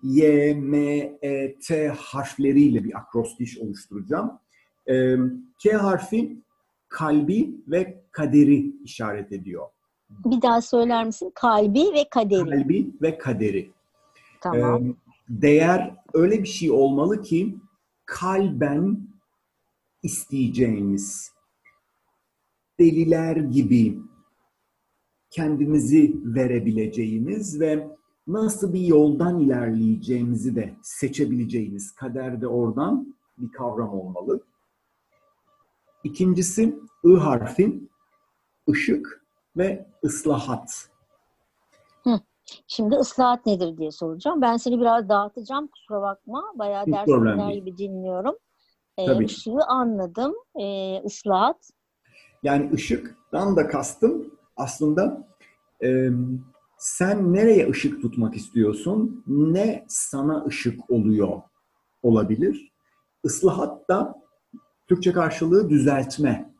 Y, 0.02 0.54
M, 0.54 0.78
E, 1.22 1.54
T 1.54 1.88
harfleriyle 1.88 2.84
bir 2.84 2.98
akrostiş 2.98 3.58
oluşturacağım. 3.58 4.32
E, 4.88 5.16
K 5.62 5.72
harfi 5.72 6.36
kalbi 6.88 7.50
ve 7.68 8.02
kaderi 8.12 8.72
işaret 8.84 9.32
ediyor. 9.32 9.66
Bir 10.10 10.42
daha 10.42 10.60
söyler 10.60 11.04
misin? 11.04 11.32
Kalbi 11.34 11.80
ve 11.94 12.08
kaderi. 12.10 12.50
Kalbi 12.50 12.90
ve 13.02 13.18
kaderi. 13.18 13.70
Tamam. 14.40 14.86
E, 14.86 14.94
değer 15.28 15.94
öyle 16.14 16.42
bir 16.42 16.48
şey 16.48 16.70
olmalı 16.70 17.22
ki 17.22 17.56
kalben 18.10 19.08
isteyeceğimiz 20.02 21.32
deliler 22.80 23.36
gibi 23.36 23.98
kendimizi 25.30 26.20
verebileceğimiz 26.24 27.60
ve 27.60 27.88
nasıl 28.26 28.72
bir 28.72 28.80
yoldan 28.80 29.40
ilerleyeceğimizi 29.40 30.56
de 30.56 30.76
seçebileceğimiz 30.82 31.92
kaderde 31.92 32.46
oradan 32.46 33.16
bir 33.38 33.52
kavram 33.52 33.90
olmalı. 33.90 34.40
İkincisi 36.04 36.78
I 37.04 37.16
harfi 37.16 37.80
ışık 38.70 39.24
ve 39.56 39.86
ıslahat. 40.04 40.90
Şimdi 42.66 42.94
ıslahat 42.96 43.46
nedir 43.46 43.76
diye 43.76 43.90
soracağım. 43.90 44.42
Ben 44.42 44.56
seni 44.56 44.80
biraz 44.80 45.08
dağıtacağım 45.08 45.66
kusura 45.66 46.02
bakma. 46.02 46.44
Bayağı 46.54 46.86
Hiç 46.86 46.94
ders 46.94 47.54
gibi 47.54 47.76
dinliyorum. 47.76 48.36
Ee, 48.98 49.06
Tabii. 49.06 49.24
ışığı 49.24 49.58
anladım. 49.68 50.34
Ee, 50.60 51.02
ıslahat. 51.04 51.70
Yani 52.42 52.70
ışıktan 52.72 53.56
da 53.56 53.68
kastım 53.68 54.34
aslında 54.56 55.28
e, 55.84 56.08
sen 56.78 57.32
nereye 57.32 57.70
ışık 57.70 58.02
tutmak 58.02 58.36
istiyorsun? 58.36 59.24
Ne 59.26 59.84
sana 59.88 60.44
ışık 60.44 60.90
oluyor 60.90 61.42
olabilir? 62.02 62.72
Islahat 63.24 63.88
da 63.88 64.14
Türkçe 64.88 65.12
karşılığı 65.12 65.70
düzeltme 65.70 66.54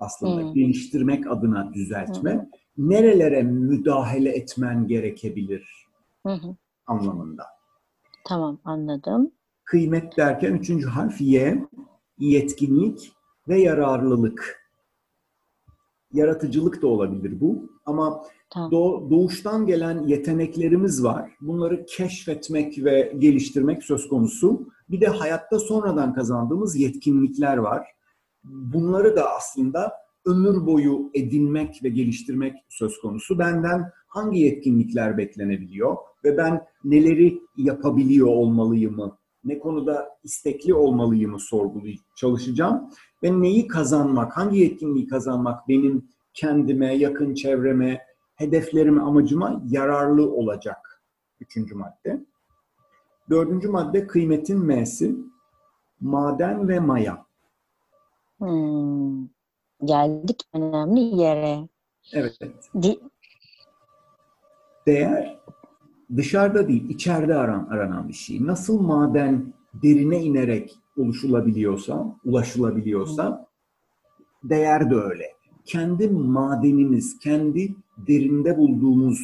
aslında. 0.00 0.42
Hmm. 0.42 0.54
Değiştirmek 0.54 1.26
adına 1.26 1.72
düzeltme. 1.72 2.48
Nerelere 2.78 3.42
müdahale 3.42 4.30
etmen 4.30 4.86
gerekebilir 4.86 5.86
Hı 6.26 6.32
hı. 6.32 6.56
anlamında. 6.86 7.42
Tamam 8.26 8.58
anladım. 8.64 9.30
Kıymet 9.64 10.16
derken 10.16 10.54
üçüncü 10.54 10.86
harf 10.86 11.20
Y, 11.20 11.64
yetkinlik 12.18 13.12
ve 13.48 13.60
yararlılık. 13.60 14.64
Yaratıcılık 16.12 16.82
da 16.82 16.86
olabilir 16.86 17.40
bu 17.40 17.70
ama 17.86 18.24
Tamam. 18.50 18.70
doğ- 18.72 19.10
doğuştan 19.10 19.66
gelen 19.66 20.02
yeteneklerimiz 20.06 21.04
var. 21.04 21.30
Bunları 21.40 21.86
keşfetmek 21.86 22.84
ve 22.84 23.14
geliştirmek 23.18 23.82
söz 23.84 24.08
konusu. 24.08 24.68
Bir 24.90 25.00
de 25.00 25.06
hayatta 25.06 25.58
sonradan 25.58 26.14
kazandığımız 26.14 26.76
yetkinlikler 26.76 27.56
var. 27.56 27.86
Bunları 28.44 29.16
da 29.16 29.30
aslında 29.36 29.92
ömür 30.26 30.66
boyu 30.66 31.10
edinmek 31.14 31.84
ve 31.84 31.88
geliştirmek 31.88 32.56
söz 32.68 33.00
konusu. 33.00 33.38
Benden 33.38 33.92
hangi 34.08 34.40
yetkinlikler 34.40 35.18
beklenebiliyor 35.18 35.96
ve 36.24 36.36
ben 36.36 36.64
neleri 36.84 37.40
yapabiliyor 37.56 38.26
olmalıyımı, 38.26 39.18
ne 39.44 39.58
konuda 39.58 40.08
istekli 40.24 40.74
olmalıyımı 40.74 41.40
sorgulayıp 41.40 42.00
çalışacağım 42.16 42.90
ve 43.22 43.40
neyi 43.40 43.66
kazanmak, 43.66 44.36
hangi 44.36 44.58
yetkinliği 44.58 45.06
kazanmak 45.06 45.68
benim 45.68 46.08
kendime, 46.34 46.94
yakın 46.94 47.34
çevreme, 47.34 48.00
hedeflerime, 48.34 49.02
amacıma 49.02 49.62
yararlı 49.68 50.30
olacak. 50.30 51.02
Üçüncü 51.40 51.74
madde. 51.74 52.26
Dördüncü 53.30 53.68
madde 53.68 54.06
kıymetin 54.06 54.58
M'si. 54.58 55.16
Maden 56.00 56.68
ve 56.68 56.80
maya. 56.80 57.26
Hmm. 58.38 59.37
Geldik 59.84 60.42
önemli 60.54 61.00
yere. 61.00 61.68
Evet. 62.12 62.38
Di- 62.82 63.00
Değer 64.86 65.38
dışarıda 66.16 66.68
değil, 66.68 66.88
içeride 66.88 67.34
aran, 67.34 67.66
aranan 67.70 68.08
bir 68.08 68.12
şey. 68.14 68.46
Nasıl 68.46 68.80
maden 68.80 69.52
derine 69.82 70.22
inerek 70.22 70.78
oluşulabiliyorsa, 70.96 72.16
ulaşılabiliyorsa 72.24 73.46
değer 74.44 74.90
de 74.90 74.94
öyle. 74.94 75.24
Kendi 75.64 76.08
madenimiz, 76.08 77.18
kendi 77.18 77.74
derinde 77.98 78.56
bulduğumuz 78.58 79.22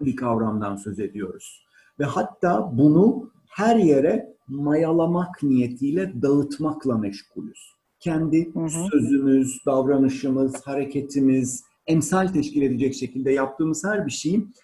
bir 0.00 0.16
kavramdan 0.16 0.76
söz 0.76 1.00
ediyoruz. 1.00 1.66
Ve 1.98 2.04
hatta 2.04 2.70
bunu 2.78 3.30
her 3.48 3.76
yere 3.76 4.36
mayalamak 4.48 5.42
niyetiyle 5.42 6.22
dağıtmakla 6.22 6.98
meşgulüz. 6.98 7.75
Kendi 8.00 8.54
Hı 8.54 8.60
hı. 8.60 8.88
sözümüz, 8.92 9.58
davranışımız, 9.66 10.66
hareketimiz, 10.66 11.64
emsal 11.86 12.28
teşkil 12.28 12.62
edecek 12.62 12.94
şekilde 12.94 13.32
yaptığımız 13.32 13.84
her 13.84 14.06
bir 14.06 14.10
şeyin 14.10 14.54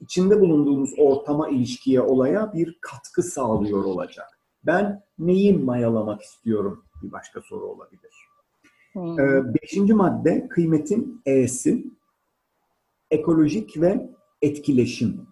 içinde 0.00 0.40
bulunduğumuz 0.40 0.90
ortama, 0.98 1.48
ilişkiye, 1.48 2.00
olaya 2.00 2.52
bir 2.52 2.78
katkı 2.80 3.22
sağlıyor 3.22 3.84
olacak. 3.84 4.26
Ben 4.66 5.02
neyi 5.18 5.58
mayalamak 5.58 6.22
istiyorum 6.22 6.84
bir 7.02 7.12
başka 7.12 7.40
soru 7.40 7.64
olabilir. 7.64 8.14
Hmm. 8.92 9.20
Ee, 9.20 9.54
beşinci 9.54 9.94
madde 9.94 10.48
kıymetin 10.48 11.22
E'si. 11.26 11.84
Ekolojik 13.10 13.80
ve 13.80 14.10
etkileşim. 14.42 15.26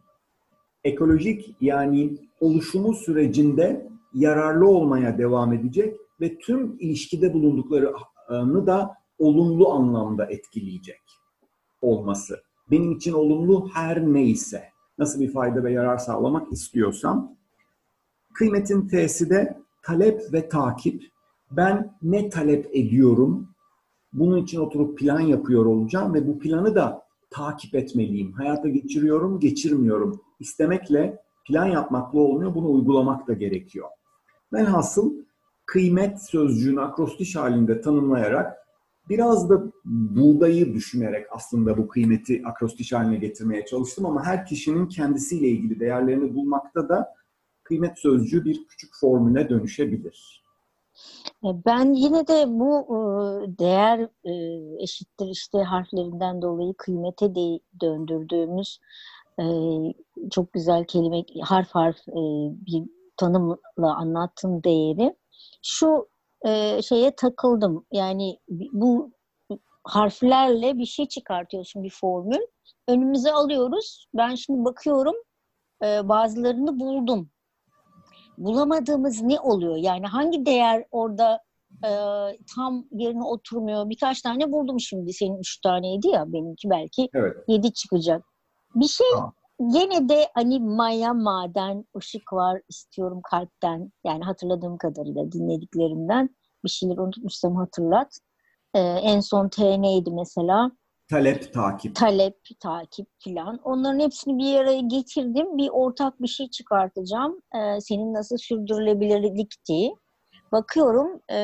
Ekolojik 0.84 1.56
yani 1.60 2.16
oluşumu 2.40 2.94
sürecinde 2.94 3.88
yararlı 4.14 4.68
olmaya 4.68 5.18
devam 5.18 5.52
edecek 5.52 5.96
ve 6.20 6.38
tüm 6.38 6.76
ilişkide 6.78 7.34
bulunduklarını 7.34 8.66
da 8.66 8.94
olumlu 9.18 9.72
anlamda 9.72 10.26
etkileyecek 10.26 11.02
olması. 11.80 12.42
Benim 12.70 12.92
için 12.92 13.12
olumlu 13.12 13.68
her 13.74 14.06
neyse, 14.06 14.64
nasıl 14.98 15.20
bir 15.20 15.32
fayda 15.32 15.64
ve 15.64 15.72
yarar 15.72 15.98
sağlamak 15.98 16.52
istiyorsam, 16.52 17.36
kıymetin 18.34 18.88
T'si 18.88 19.30
de 19.30 19.58
talep 19.82 20.32
ve 20.32 20.48
takip. 20.48 21.02
Ben 21.50 21.96
ne 22.02 22.28
talep 22.28 22.70
ediyorum? 22.72 23.48
Bunun 24.12 24.36
için 24.36 24.60
oturup 24.60 24.98
plan 24.98 25.20
yapıyor 25.20 25.66
olacağım 25.66 26.14
ve 26.14 26.26
bu 26.26 26.38
planı 26.38 26.74
da 26.74 27.06
takip 27.30 27.74
etmeliyim. 27.74 28.32
Hayata 28.32 28.68
geçiriyorum, 28.68 29.40
geçirmiyorum. 29.40 30.20
İstemekle, 30.40 31.22
plan 31.46 31.66
yapmakla 31.66 32.20
olmuyor, 32.20 32.54
bunu 32.54 32.72
uygulamak 32.72 33.28
da 33.28 33.32
gerekiyor. 33.32 33.88
Velhasıl 34.52 35.14
kıymet 35.66 36.22
sözcüğünü 36.22 36.80
akrostiş 36.80 37.36
halinde 37.36 37.80
tanımlayarak 37.80 38.66
biraz 39.08 39.50
da 39.50 39.62
buğdayı 39.84 40.74
düşünerek 40.74 41.26
aslında 41.30 41.78
bu 41.78 41.88
kıymeti 41.88 42.42
akrostiş 42.44 42.92
haline 42.92 43.16
getirmeye 43.16 43.66
çalıştım 43.66 44.06
ama 44.06 44.24
her 44.24 44.46
kişinin 44.46 44.88
kendisiyle 44.88 45.48
ilgili 45.48 45.80
değerlerini 45.80 46.34
bulmakta 46.34 46.88
da 46.88 47.14
kıymet 47.62 47.98
sözcüğü 47.98 48.44
bir 48.44 48.66
küçük 48.68 48.90
formüle 49.00 49.48
dönüşebilir. 49.48 50.42
E, 51.44 51.48
Ben 51.66 51.92
yine 51.92 52.28
de 52.28 52.44
bu 52.48 52.86
e, 52.88 52.98
değer 53.58 54.08
e, 54.24 54.32
eşittir 54.82 55.26
işte 55.26 55.58
harflerinden 55.58 56.42
dolayı 56.42 56.74
kıymete 56.78 57.34
de 57.34 57.60
döndürdüğümüz 57.80 58.80
çok 60.30 60.52
güzel 60.52 60.84
kelime 60.84 61.24
harf 61.42 61.70
harf 61.70 61.96
bir 62.66 62.82
tanımla 63.16 63.96
anlattığım 63.96 64.64
değeri 64.64 65.16
şu 65.62 66.08
e, 66.46 66.82
şeye 66.82 67.16
takıldım. 67.16 67.86
Yani 67.92 68.38
bu 68.72 69.12
harflerle 69.84 70.78
bir 70.78 70.86
şey 70.86 71.08
çıkartıyorsun 71.08 71.82
bir 71.82 71.90
formül. 71.90 72.40
Önümüze 72.88 73.32
alıyoruz. 73.32 74.06
Ben 74.14 74.34
şimdi 74.34 74.64
bakıyorum 74.64 75.14
e, 75.84 76.08
bazılarını 76.08 76.80
buldum 76.80 77.30
bulamadığımız 78.38 79.22
ne 79.22 79.40
oluyor? 79.40 79.76
Yani 79.76 80.06
hangi 80.06 80.46
değer 80.46 80.84
orada 80.90 81.40
e, 81.84 81.90
tam 82.56 82.84
yerine 82.92 83.24
oturmuyor? 83.24 83.88
Birkaç 83.88 84.22
tane 84.22 84.52
buldum 84.52 84.80
şimdi. 84.80 85.12
Senin 85.12 85.38
üç 85.38 85.60
taneydi 85.60 86.08
ya 86.08 86.32
benimki 86.32 86.70
belki 86.70 87.08
Evet. 87.14 87.36
yedi 87.48 87.72
çıkacak. 87.72 88.24
Bir 88.74 88.88
şey 88.88 89.06
Tamam. 89.14 89.34
Gene 89.58 90.08
de 90.08 90.28
hani 90.34 90.60
maya, 90.60 91.14
maden, 91.14 91.84
ışık 91.96 92.32
var 92.32 92.62
istiyorum 92.68 93.20
kalpten. 93.30 93.92
Yani 94.04 94.24
hatırladığım 94.24 94.78
kadarıyla 94.78 95.32
dinlediklerimden 95.32 96.36
bir 96.64 96.70
şeyler 96.70 96.96
unutmuşsam 96.96 97.56
hatırlat. 97.56 98.18
E, 98.74 98.80
en 98.80 99.20
son 99.20 99.48
T 99.48 99.82
neydi 99.82 100.10
mesela? 100.10 100.70
Talep, 101.10 101.52
takip. 101.52 101.96
Talep, 101.96 102.36
takip 102.60 103.06
filan. 103.18 103.60
Onların 103.64 104.00
hepsini 104.00 104.38
bir 104.38 104.56
araya 104.56 104.80
getirdim. 104.80 105.58
Bir 105.58 105.68
ortak 105.68 106.22
bir 106.22 106.28
şey 106.28 106.50
çıkartacağım. 106.50 107.40
Ee, 107.54 107.80
senin 107.80 108.14
nasıl 108.14 108.36
sürdürülebilirlik 108.36 109.54
diye. 109.68 109.94
Bakıyorum 110.52 111.20
e, 111.32 111.38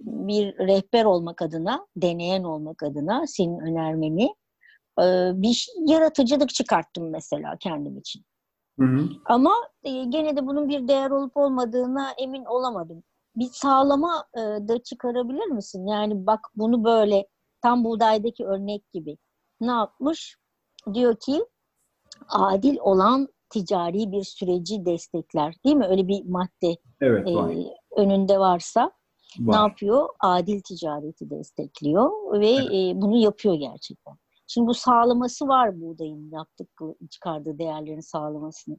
bir 0.00 0.58
rehber 0.58 1.04
olmak 1.04 1.42
adına, 1.42 1.86
deneyen 1.96 2.42
olmak 2.42 2.82
adına 2.82 3.26
senin 3.26 3.58
önermeni 3.58 4.34
e, 5.02 5.32
bir 5.42 5.66
yaratıcılık 5.86 6.48
çıkarttım 6.48 7.10
mesela 7.10 7.56
kendim 7.60 7.98
için. 7.98 8.22
Hı 8.78 8.84
hı. 8.84 9.08
Ama 9.24 9.52
e, 9.82 10.04
gene 10.04 10.36
de 10.36 10.46
bunun 10.46 10.68
bir 10.68 10.88
değer 10.88 11.10
olup 11.10 11.36
olmadığına 11.36 12.10
emin 12.18 12.44
olamadım. 12.44 13.02
Bir 13.36 13.48
sağlama 13.52 14.24
e, 14.34 14.40
da 14.40 14.82
çıkarabilir 14.82 15.46
misin? 15.46 15.86
Yani 15.86 16.26
bak 16.26 16.40
bunu 16.54 16.84
böyle 16.84 17.26
tam 17.62 17.84
buğdaydaki 17.84 18.44
örnek 18.44 18.92
gibi. 18.92 19.18
Ne 19.60 19.70
yapmış? 19.70 20.36
Diyor 20.94 21.16
ki 21.16 21.44
adil 22.28 22.76
olan 22.80 23.28
ticari 23.50 24.12
bir 24.12 24.24
süreci 24.24 24.86
destekler. 24.86 25.54
Değil 25.64 25.76
mi? 25.76 25.86
Öyle 25.86 26.08
bir 26.08 26.24
madde 26.24 26.76
evet, 27.00 27.26
var. 27.26 27.50
E, 27.50 27.74
önünde 27.96 28.38
varsa 28.38 28.80
var. 29.38 29.56
ne 29.56 29.56
yapıyor? 29.56 30.08
Adil 30.20 30.60
ticareti 30.60 31.30
destekliyor 31.30 32.40
ve 32.40 32.50
evet. 32.50 32.70
e, 32.72 33.00
bunu 33.00 33.16
yapıyor 33.16 33.54
gerçekten. 33.54 34.14
Şimdi 34.50 34.66
bu 34.66 34.74
sağlaması 34.74 35.48
var 35.48 35.80
buğdayın 35.80 36.30
yaptık 36.30 36.68
çıkardığı 37.10 37.58
değerlerin 37.58 38.00
sağlamasını. 38.00 38.76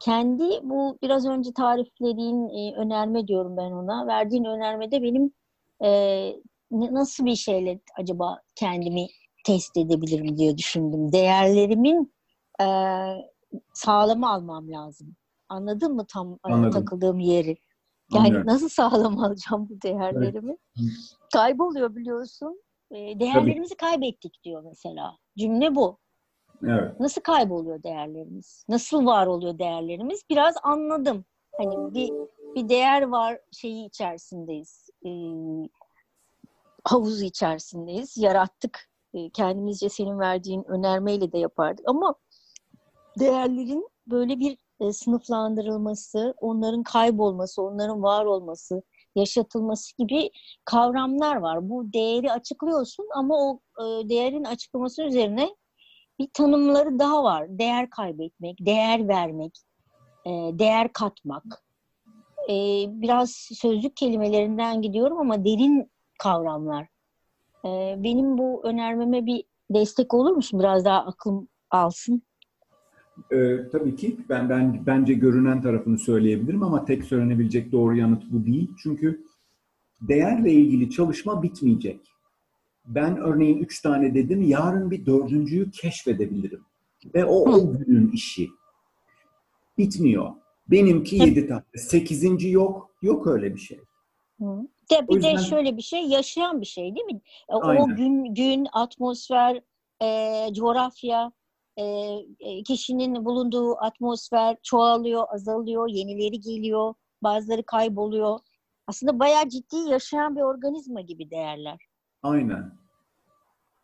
Kendi 0.00 0.44
bu 0.62 0.98
biraz 1.02 1.26
önce 1.26 1.52
tariflediğin 1.52 2.48
e, 2.48 2.76
önerme 2.76 3.28
diyorum 3.28 3.56
ben 3.56 3.70
ona. 3.72 4.06
Verdiğin 4.06 4.44
önermede 4.44 5.02
benim 5.02 5.32
e, 5.84 6.32
nasıl 6.70 7.24
bir 7.26 7.36
şeyle 7.36 7.80
acaba 7.98 8.40
kendimi 8.54 9.06
test 9.46 9.76
edebilirim 9.76 10.36
diye 10.38 10.58
düşündüm. 10.58 11.12
Değerlerimin 11.12 12.12
e, 12.60 12.66
sağlamı 13.74 14.30
almam 14.30 14.70
lazım. 14.70 15.16
Anladın 15.48 15.94
mı 15.94 16.06
tam 16.08 16.32
e, 16.32 16.36
Anladım. 16.42 16.72
takıldığım 16.72 17.18
yeri? 17.18 17.56
Yani 18.14 18.26
Anlıyorum. 18.26 18.46
nasıl 18.46 18.68
sağlam 18.78 19.18
alacağım 19.18 19.68
bu 19.70 19.82
değerlerimi? 19.82 20.56
Evet. 20.80 20.90
Kayboluyor 21.32 21.96
biliyorsun. 21.96 22.62
E, 22.90 23.20
değerlerimizi 23.20 23.76
Tabii. 23.76 23.90
kaybettik 23.90 24.44
diyor 24.44 24.62
mesela. 24.62 25.16
Cümle 25.38 25.74
bu. 25.74 25.98
Evet. 26.64 27.00
Nasıl 27.00 27.20
kayboluyor 27.20 27.82
değerlerimiz? 27.82 28.64
Nasıl 28.68 29.06
var 29.06 29.26
oluyor 29.26 29.58
değerlerimiz? 29.58 30.22
Biraz 30.30 30.54
anladım. 30.62 31.24
Hani 31.56 31.94
bir 31.94 32.12
bir 32.54 32.68
değer 32.68 33.02
var 33.02 33.38
şeyi 33.52 33.86
içerisindeyiz. 33.86 34.90
E, 35.06 35.10
havuzu 36.84 37.24
içerisindeyiz. 37.24 38.16
Yarattık. 38.16 38.90
E, 39.14 39.30
kendimizce 39.30 39.88
senin 39.88 40.18
verdiğin 40.18 40.64
önermeyle 40.64 41.32
de 41.32 41.38
yapardık. 41.38 41.88
Ama 41.88 42.14
değerlerin 43.18 43.88
böyle 44.06 44.40
bir 44.40 44.58
e, 44.80 44.92
sınıflandırılması, 44.92 46.34
onların 46.40 46.82
kaybolması, 46.82 47.62
onların 47.62 48.02
var 48.02 48.24
olması, 48.24 48.82
yaşatılması 49.16 49.96
gibi 49.98 50.30
kavramlar 50.64 51.36
var. 51.36 51.68
Bu 51.68 51.92
değeri 51.92 52.32
açıklıyorsun 52.32 53.06
ama 53.14 53.34
o 53.36 53.60
e, 53.80 54.08
değerin 54.08 54.44
açıklaması 54.44 55.02
üzerine 55.02 55.56
bir 56.18 56.28
tanımları 56.34 56.98
daha 56.98 57.22
var. 57.22 57.46
Değer 57.48 57.90
kaybetmek, 57.90 58.56
değer 58.60 59.08
vermek, 59.08 59.52
e, 60.26 60.30
değer 60.30 60.92
katmak. 60.92 61.64
E, 62.48 62.54
biraz 62.88 63.30
sözlük 63.54 63.96
kelimelerinden 63.96 64.82
gidiyorum 64.82 65.18
ama 65.18 65.44
derin 65.44 65.90
kavramlar. 66.18 66.86
Benim 67.96 68.38
bu 68.38 68.60
önermeme 68.64 69.26
bir 69.26 69.44
destek 69.70 70.14
olur 70.14 70.30
musun? 70.30 70.60
Biraz 70.60 70.84
daha 70.84 70.98
aklım 70.98 71.48
alsın. 71.70 72.22
Ee, 73.32 73.56
tabii 73.72 73.96
ki 73.96 74.16
ben, 74.28 74.48
ben 74.48 74.82
bence 74.86 75.14
görünen 75.14 75.62
tarafını 75.62 75.98
söyleyebilirim 75.98 76.62
ama 76.62 76.84
tek 76.84 77.04
söylenebilecek 77.04 77.72
doğru 77.72 77.96
yanıt 77.96 78.22
bu 78.30 78.46
değil. 78.46 78.70
Çünkü 78.82 79.24
değerle 80.00 80.52
ilgili 80.52 80.90
çalışma 80.90 81.42
bitmeyecek. 81.42 82.00
Ben 82.86 83.16
örneğin 83.16 83.58
üç 83.58 83.82
tane 83.82 84.14
dedim, 84.14 84.42
yarın 84.42 84.90
bir 84.90 85.06
dördüncüyü 85.06 85.70
keşfedebilirim. 85.70 86.60
Ve 87.14 87.24
o 87.24 87.50
o 87.50 87.72
günün 87.72 88.12
işi. 88.12 88.48
Bitmiyor. 89.78 90.30
Benimki 90.68 91.16
yedi 91.16 91.48
tane. 91.48 91.62
Sekizinci 91.74 92.48
yok. 92.48 92.90
Yok 93.02 93.26
öyle 93.26 93.54
bir 93.54 93.60
şey. 93.60 93.80
Hı. 94.40 94.44
De, 94.90 95.08
bir 95.08 95.14
yüzden... 95.14 95.36
de 95.36 95.42
şöyle 95.42 95.76
bir 95.76 95.82
şey, 95.82 96.06
yaşayan 96.06 96.60
bir 96.60 96.66
şey 96.66 96.94
değil 96.94 97.06
mi? 97.06 97.20
Aynen. 97.48 97.80
O 97.82 97.96
gün, 97.96 98.34
gün 98.34 98.66
atmosfer, 98.72 99.60
e, 100.02 100.54
coğrafya, 100.54 101.32
e, 101.76 101.84
e, 102.40 102.62
kişinin 102.62 103.24
bulunduğu 103.24 103.76
atmosfer 103.84 104.56
çoğalıyor, 104.62 105.24
azalıyor, 105.28 105.88
yenileri 105.88 106.40
geliyor, 106.40 106.94
bazıları 107.22 107.62
kayboluyor. 107.62 108.38
Aslında 108.86 109.18
bayağı 109.18 109.48
ciddi 109.48 109.76
yaşayan 109.76 110.36
bir 110.36 110.40
organizma 110.40 111.00
gibi 111.00 111.30
değerler. 111.30 111.78
Aynen. 112.22 112.72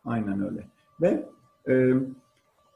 Aynen 0.05 0.45
öyle. 0.45 0.69
Ve 1.01 1.29
e, 1.69 1.93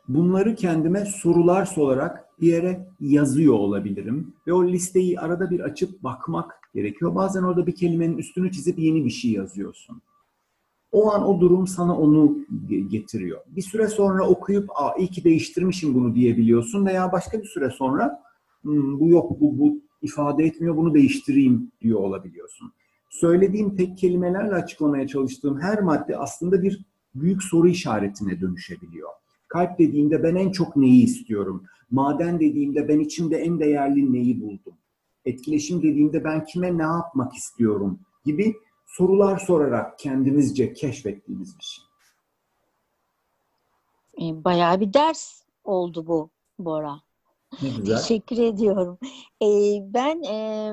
bunları 0.09 0.55
kendime 0.55 1.05
sorular 1.05 1.64
sorarak 1.64 2.40
bir 2.40 2.48
yere 2.48 2.87
yazıyor 3.00 3.55
olabilirim. 3.55 4.35
Ve 4.46 4.52
o 4.52 4.64
listeyi 4.64 5.20
arada 5.20 5.50
bir 5.50 5.61
açıp 5.61 6.02
bakmak 6.02 6.70
gerekiyor. 6.74 7.14
Bazen 7.14 7.42
orada 7.42 7.66
bir 7.66 7.74
kelimenin 7.74 8.18
üstünü 8.18 8.52
çizip 8.52 8.79
yeni 8.79 9.05
bir 9.05 9.11
şey 9.11 9.31
yazıyorsun. 9.31 10.02
O 10.92 11.12
an 11.12 11.29
o 11.29 11.40
durum 11.40 11.66
sana 11.66 11.99
onu 11.99 12.38
getiriyor. 12.88 13.40
Bir 13.46 13.62
süre 13.62 13.88
sonra 13.88 14.29
okuyup 14.29 14.70
Aa, 14.70 14.94
iyi 14.99 15.09
ki 15.09 15.25
değiştirmişim 15.25 15.94
bunu 15.94 16.14
diyebiliyorsun 16.14 16.87
veya 16.87 17.12
başka 17.12 17.40
bir 17.40 17.46
süre 17.46 17.70
sonra 17.70 18.22
hmm, 18.62 19.01
bu 19.01 19.09
yok 19.09 19.40
bu, 19.40 19.59
bu 19.59 19.81
ifade 20.03 20.44
etmiyor 20.44 20.77
bunu 20.77 20.94
değiştireyim 20.94 21.72
diyor 21.81 22.01
olabiliyorsun. 22.01 22.72
Söylediğim 23.11 23.77
tek 23.77 23.99
kelimelerle 23.99 24.55
açıklamaya 24.55 25.07
çalıştığım 25.07 25.61
her 25.61 25.83
madde 25.83 26.16
aslında 26.16 26.62
bir 26.62 26.85
büyük 27.14 27.42
soru 27.42 27.68
işaretine 27.68 28.40
dönüşebiliyor. 28.40 29.11
Kalp 29.49 29.79
dediğimde 29.79 30.22
ben 30.22 30.35
en 30.35 30.51
çok 30.51 30.77
neyi 30.77 31.05
istiyorum? 31.05 31.64
Maden 31.90 32.40
dediğimde 32.40 32.88
ben 32.88 33.01
içimde 33.01 33.37
en 33.37 33.61
değerli 33.61 34.12
neyi 34.12 34.40
buldum? 34.40 34.75
Etkileşim 35.25 35.83
dediğimde 35.83 36.25
ben 36.25 36.44
kime 36.44 36.79
ne 36.79 36.83
yapmak 36.83 37.35
istiyorum? 37.35 37.99
Gibi 38.25 38.55
sorular 38.87 39.38
sorarak 39.38 39.99
kendimizce 39.99 40.72
keşfettiğimiz 40.72 41.59
bir 41.59 41.64
şey. 41.64 41.85
Bayağı 44.44 44.81
bir 44.81 44.92
ders 44.92 45.42
oldu 45.64 46.07
bu 46.07 46.31
Bora. 46.59 47.01
Ne 47.62 47.68
güzel. 47.68 47.96
Teşekkür 47.96 48.38
ediyorum. 48.38 48.99
Ee, 49.42 49.79
ben 49.94 50.22
e, 50.22 50.68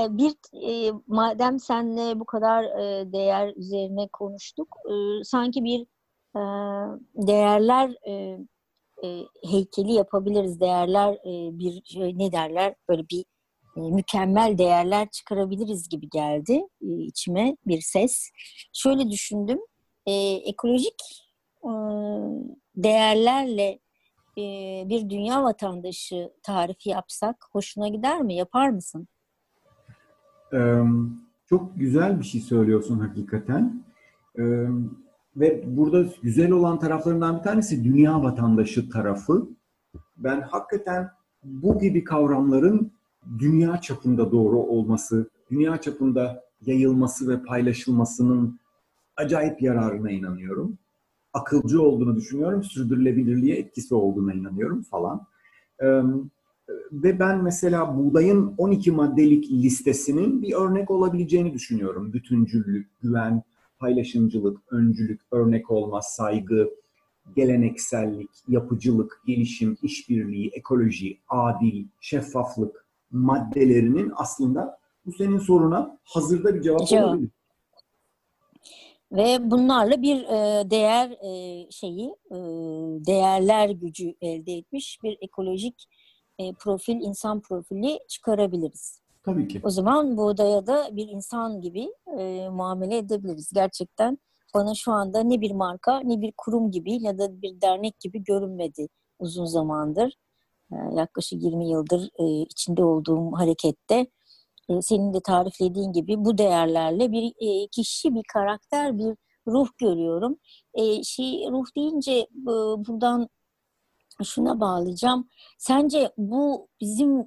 e, 0.00 0.16
bir 0.16 0.34
e, 0.68 0.92
madem 1.06 1.58
senle 1.58 2.20
bu 2.20 2.24
kadar 2.24 2.64
e, 2.64 3.12
değer 3.12 3.52
üzerine 3.56 4.08
konuştuk, 4.12 4.76
e, 4.86 5.24
sanki 5.24 5.64
bir 5.64 5.80
e, 6.36 6.42
değerler 7.14 7.94
e, 8.06 8.12
e, 9.04 9.24
heykeli 9.44 9.92
yapabiliriz. 9.92 10.60
Değerler 10.60 11.14
e, 11.14 11.58
bir 11.58 11.82
şey, 11.84 12.18
ne 12.18 12.32
derler 12.32 12.74
böyle 12.88 13.02
bir 13.08 13.24
mükemmel 13.76 14.58
değerler 14.58 15.08
çıkarabiliriz 15.08 15.88
gibi 15.88 16.08
geldi 16.08 16.62
e, 16.82 16.86
içime 16.86 17.56
bir 17.66 17.80
ses. 17.80 18.30
Şöyle 18.72 19.10
düşündüm, 19.10 19.58
e, 20.06 20.12
ekolojik 20.32 21.26
e, 21.64 21.70
değerlerle 22.76 23.78
e, 24.38 24.42
bir 24.88 25.10
dünya 25.10 25.42
vatandaşı 25.44 26.32
tarifi 26.42 26.88
yapsak 26.88 27.36
hoşuna 27.52 27.88
gider 27.88 28.22
mi? 28.22 28.34
Yapar 28.34 28.68
mısın? 28.68 29.08
Çok 31.46 31.76
güzel 31.76 32.20
bir 32.20 32.24
şey 32.24 32.40
söylüyorsun 32.40 32.98
hakikaten. 32.98 33.84
Ve 35.36 35.76
burada 35.76 36.04
güzel 36.22 36.50
olan 36.50 36.78
taraflarından 36.78 37.38
bir 37.38 37.42
tanesi 37.42 37.84
dünya 37.84 38.22
vatandaşı 38.22 38.90
tarafı. 38.90 39.48
Ben 40.16 40.40
hakikaten 40.40 41.10
bu 41.44 41.78
gibi 41.78 42.04
kavramların 42.04 42.92
dünya 43.38 43.80
çapında 43.80 44.32
doğru 44.32 44.58
olması, 44.58 45.30
dünya 45.50 45.80
çapında 45.80 46.44
yayılması 46.66 47.28
ve 47.28 47.42
paylaşılmasının 47.42 48.58
acayip 49.16 49.62
yararına 49.62 50.10
inanıyorum. 50.10 50.78
Akılcı 51.32 51.82
olduğunu 51.82 52.16
düşünüyorum, 52.16 52.62
sürdürülebilirliğe 52.62 53.56
etkisi 53.56 53.94
olduğuna 53.94 54.34
inanıyorum 54.34 54.82
falan. 54.82 55.26
ve 56.92 57.18
ben 57.18 57.42
mesela 57.44 57.98
buğdayın 57.98 58.54
12 58.58 58.90
maddelik 58.90 59.50
listesinin 59.50 60.42
bir 60.42 60.52
örnek 60.52 60.90
olabileceğini 60.90 61.54
düşünüyorum. 61.54 62.12
Bütüncüllük, 62.12 63.00
güven, 63.02 63.42
paylaşımcılık, 63.78 64.58
öncülük, 64.70 65.20
örnek 65.32 65.70
olma, 65.70 66.02
saygı, 66.02 66.70
geleneksellik, 67.36 68.30
yapıcılık, 68.48 69.22
gelişim, 69.26 69.76
işbirliği, 69.82 70.50
ekoloji, 70.54 71.18
adil, 71.28 71.86
şeffaflık, 72.00 72.84
maddelerinin 73.10 74.12
aslında 74.16 74.78
bu 75.06 75.12
senin 75.12 75.38
soruna 75.38 75.98
hazırda 76.04 76.54
bir 76.54 76.62
cevap 76.62 76.92
olabilir. 76.92 77.30
ve 79.12 79.50
bunlarla 79.50 80.02
bir 80.02 80.24
e, 80.24 80.70
değer 80.70 81.10
e, 81.10 81.70
şeyi 81.70 82.16
e, 82.30 82.36
değerler 83.06 83.70
gücü 83.70 84.14
elde 84.20 84.52
etmiş 84.52 84.98
bir 85.02 85.18
ekolojik 85.20 85.88
e, 86.38 86.52
profil 86.52 86.94
insan 86.94 87.40
profili 87.40 87.98
çıkarabiliriz. 88.08 89.00
Tabii 89.22 89.48
ki. 89.48 89.60
O 89.64 89.70
zaman 89.70 90.16
buğdaya 90.16 90.66
da 90.66 90.96
bir 90.96 91.08
insan 91.08 91.60
gibi 91.60 91.88
e, 92.18 92.48
muamele 92.48 92.96
edebiliriz. 92.96 93.50
Gerçekten 93.54 94.18
bana 94.54 94.74
şu 94.74 94.92
anda 94.92 95.22
ne 95.22 95.40
bir 95.40 95.50
marka 95.50 96.00
ne 96.00 96.20
bir 96.20 96.32
kurum 96.36 96.70
gibi 96.70 97.02
ya 97.02 97.18
da 97.18 97.42
bir 97.42 97.60
dernek 97.60 98.00
gibi 98.00 98.24
görünmedi 98.24 98.88
uzun 99.18 99.44
zamandır. 99.44 100.16
E, 100.72 100.76
yaklaşık 100.96 101.42
20 101.42 101.70
yıldır 101.70 102.10
e, 102.18 102.42
içinde 102.42 102.84
olduğum 102.84 103.32
harekette 103.36 104.06
e, 104.68 104.82
senin 104.82 105.14
de 105.14 105.20
tariflediğin 105.20 105.92
gibi 105.92 106.24
bu 106.24 106.38
değerlerle 106.38 107.12
bir 107.12 107.32
e, 107.40 107.68
kişi, 107.68 108.14
bir 108.14 108.24
karakter, 108.32 108.98
bir 108.98 109.16
ruh 109.46 109.68
görüyorum. 109.78 110.38
Şey 111.04 111.46
ruh 111.50 111.66
deyince 111.76 112.26
buradan 112.34 113.28
şuna 114.24 114.60
bağlayacağım. 114.60 115.28
Sence 115.58 116.12
bu 116.18 116.68
bizim 116.80 117.26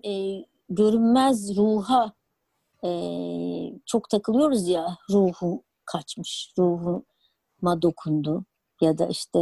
görünmez 0.70 1.58
ruha 1.58 2.14
çok 3.86 4.10
takılıyoruz 4.10 4.68
ya 4.68 4.98
ruhu 5.10 5.64
kaçmış, 5.86 6.54
ruhuma 6.58 7.82
dokundu 7.82 8.46
ya 8.82 8.98
da 8.98 9.08
işte 9.08 9.40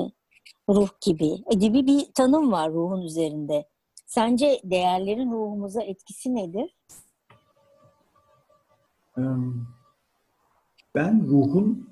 ruh 0.69 0.89
gibi 1.01 1.43
gibi 1.59 1.87
bir 1.87 2.13
tanım 2.13 2.51
var 2.51 2.71
ruhun 2.71 3.01
üzerinde. 3.01 3.65
Sence 4.09 4.61
değerlerin 4.63 5.31
ruhumuza 5.31 5.83
etkisi 5.83 6.35
nedir? 6.35 6.75
Ben 10.95 11.27
ruhun 11.27 11.89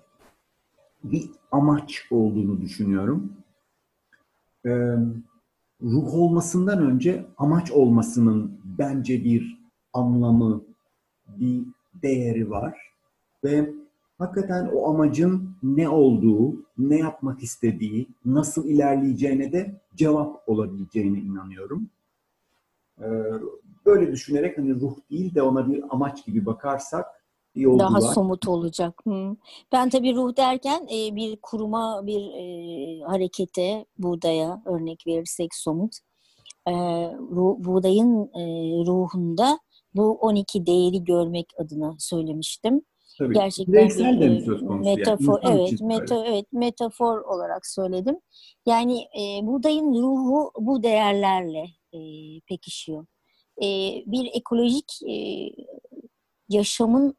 bir 1.03 1.30
amaç 1.51 2.08
olduğunu 2.12 2.62
düşünüyorum. 2.62 3.34
Ruh 5.82 6.13
olmasından 6.13 6.82
önce 6.82 7.25
amaç 7.38 7.71
olmasının 7.71 8.60
bence 8.65 9.23
bir 9.23 9.60
anlamı, 9.93 10.62
bir 11.27 11.63
değeri 12.01 12.49
var. 12.49 12.93
Ve 13.43 13.73
hakikaten 14.17 14.69
o 14.73 14.89
amacın 14.89 15.56
ne 15.63 15.89
olduğu, 15.89 16.65
ne 16.77 16.97
yapmak 16.97 17.43
istediği, 17.43 18.08
nasıl 18.25 18.67
ilerleyeceğine 18.67 19.51
de 19.51 19.82
cevap 19.95 20.49
olabileceğine 20.49 21.19
inanıyorum. 21.19 21.89
Böyle 23.86 24.12
düşünerek 24.12 24.58
hani 24.58 24.76
ruh 24.76 24.98
değil 25.12 25.36
de 25.36 25.42
ona 25.42 25.72
bir 25.72 25.84
amaç 25.90 26.26
gibi 26.26 26.46
bakarsak 26.46 27.18
Yolcular. 27.58 27.90
Daha 27.90 28.02
somut 28.02 28.48
olacak. 28.48 29.02
Hı. 29.08 29.36
Ben 29.72 29.90
tabii 29.90 30.16
ruh 30.16 30.38
derken 30.38 30.88
e, 30.94 31.16
bir 31.16 31.38
kuruma, 31.42 32.08
bir 32.08 32.22
e, 32.22 33.02
harekete, 33.04 33.86
buğdaya 33.98 34.62
örnek 34.66 35.04
verirsek 35.08 35.56
somut. 35.56 35.98
E, 36.68 36.74
ruh, 37.32 37.56
buğdayın 37.58 38.24
e, 38.24 38.44
ruhunda 38.86 39.60
bu 39.96 40.12
12 40.12 40.66
değeri 40.66 41.04
görmek 41.04 41.48
adına 41.58 41.96
söylemiştim. 42.00 42.82
Tabii. 43.18 43.34
Gerçekten 43.34 43.90
bir, 43.90 44.22
de 44.22 44.30
mi 44.30 44.42
söz 44.42 44.60
konusu? 44.60 44.90
Metafor, 44.90 45.40
yani 45.44 45.62
evet, 45.62 45.82
meta, 45.82 46.26
evet, 46.26 46.46
metafor 46.54 47.22
olarak 47.22 47.68
söyledim. 47.68 48.16
Yani 48.66 49.00
e, 49.00 49.48
buğdayın 49.48 49.94
ruhu 49.94 50.52
bu 50.60 50.84
değerlerle 50.84 51.66
e, 51.93 52.00
pekişiyor. 52.47 53.06
E, 53.62 53.67
bir 54.06 54.30
ekolojik 54.34 54.91
e, 55.10 55.15
yaşamın 56.50 57.17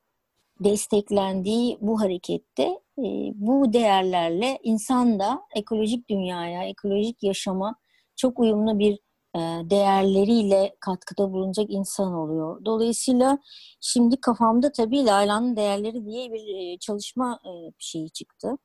desteklendiği 0.61 1.79
bu 1.81 2.01
harekette 2.01 2.63
e, 2.99 3.33
bu 3.35 3.73
değerlerle 3.73 4.59
insan 4.63 5.19
da 5.19 5.43
ekolojik 5.57 6.11
dünyaya, 6.11 6.65
ekolojik 6.65 7.23
yaşama 7.23 7.75
çok 8.17 8.39
uyumlu 8.39 8.79
bir 8.79 8.99
e, 9.35 9.41
değerleriyle 9.71 10.77
katkıda 10.81 11.33
bulunacak 11.33 11.67
insan 11.71 12.15
oluyor. 12.15 12.65
Dolayısıyla 12.65 13.39
şimdi 13.81 14.21
kafamda 14.21 14.73
tabii 14.73 15.07
Layla'nın 15.07 15.57
değerleri 15.57 16.07
diye 16.07 16.33
bir 16.33 16.57
e, 16.57 16.79
çalışma 16.79 17.41
e, 17.45 17.51
şeyi 17.79 18.11
çıktı. 18.11 18.59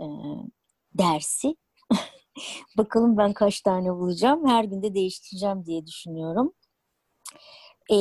E, 0.00 0.04
dersi. 0.94 1.56
Bakalım 2.78 3.16
ben 3.16 3.32
kaç 3.32 3.60
tane 3.60 3.94
bulacağım. 3.94 4.48
Her 4.48 4.64
günde 4.64 4.94
değiştireceğim 4.94 5.64
diye 5.64 5.86
düşünüyorum. 5.86 6.52
E, 7.90 7.96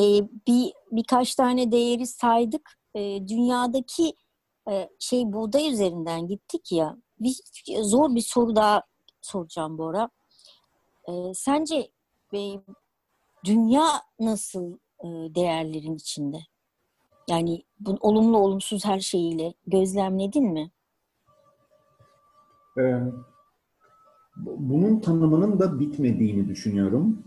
bir 0.47 0.73
birkaç 0.91 1.35
tane 1.35 1.71
değeri 1.71 2.07
saydık 2.07 2.79
e, 2.95 3.27
dünyadaki 3.27 4.13
e, 4.69 4.89
şey 4.99 5.33
buğday 5.33 5.73
üzerinden 5.73 6.27
gittik 6.27 6.71
ya. 6.71 6.97
Bir, 7.19 7.35
zor 7.81 8.15
bir 8.15 8.21
soru 8.21 8.55
daha 8.55 8.83
soracağım 9.21 9.77
Bora. 9.77 10.09
E, 11.07 11.33
sence 11.33 11.91
e, 12.33 12.39
dünya 13.45 13.87
nasıl 14.19 14.77
e, 14.99 15.07
değerlerin 15.35 15.95
içinde? 15.95 16.37
Yani 17.29 17.63
bu, 17.79 17.97
olumlu 18.01 18.37
olumsuz 18.37 18.85
her 18.85 18.99
şeyiyle 18.99 19.53
gözlemledin 19.67 20.53
mi? 20.53 20.71
Ee, 22.77 23.03
bunun 24.45 24.99
tanımının 24.99 25.59
da 25.59 25.79
bitmediğini 25.79 26.47
düşünüyorum. 26.47 27.23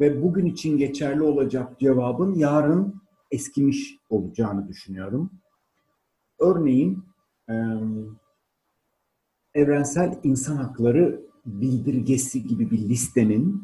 Ve 0.00 0.22
bugün 0.22 0.46
için 0.46 0.78
geçerli 0.78 1.22
olacak 1.22 1.80
cevabın 1.80 2.34
yarın 2.34 2.94
eskimiş 3.30 3.98
olacağını 4.10 4.68
düşünüyorum. 4.68 5.30
Örneğin 6.38 7.04
evrensel 9.54 10.18
insan 10.22 10.56
hakları 10.56 11.26
bildirgesi 11.46 12.46
gibi 12.46 12.70
bir 12.70 12.78
listenin 12.78 13.62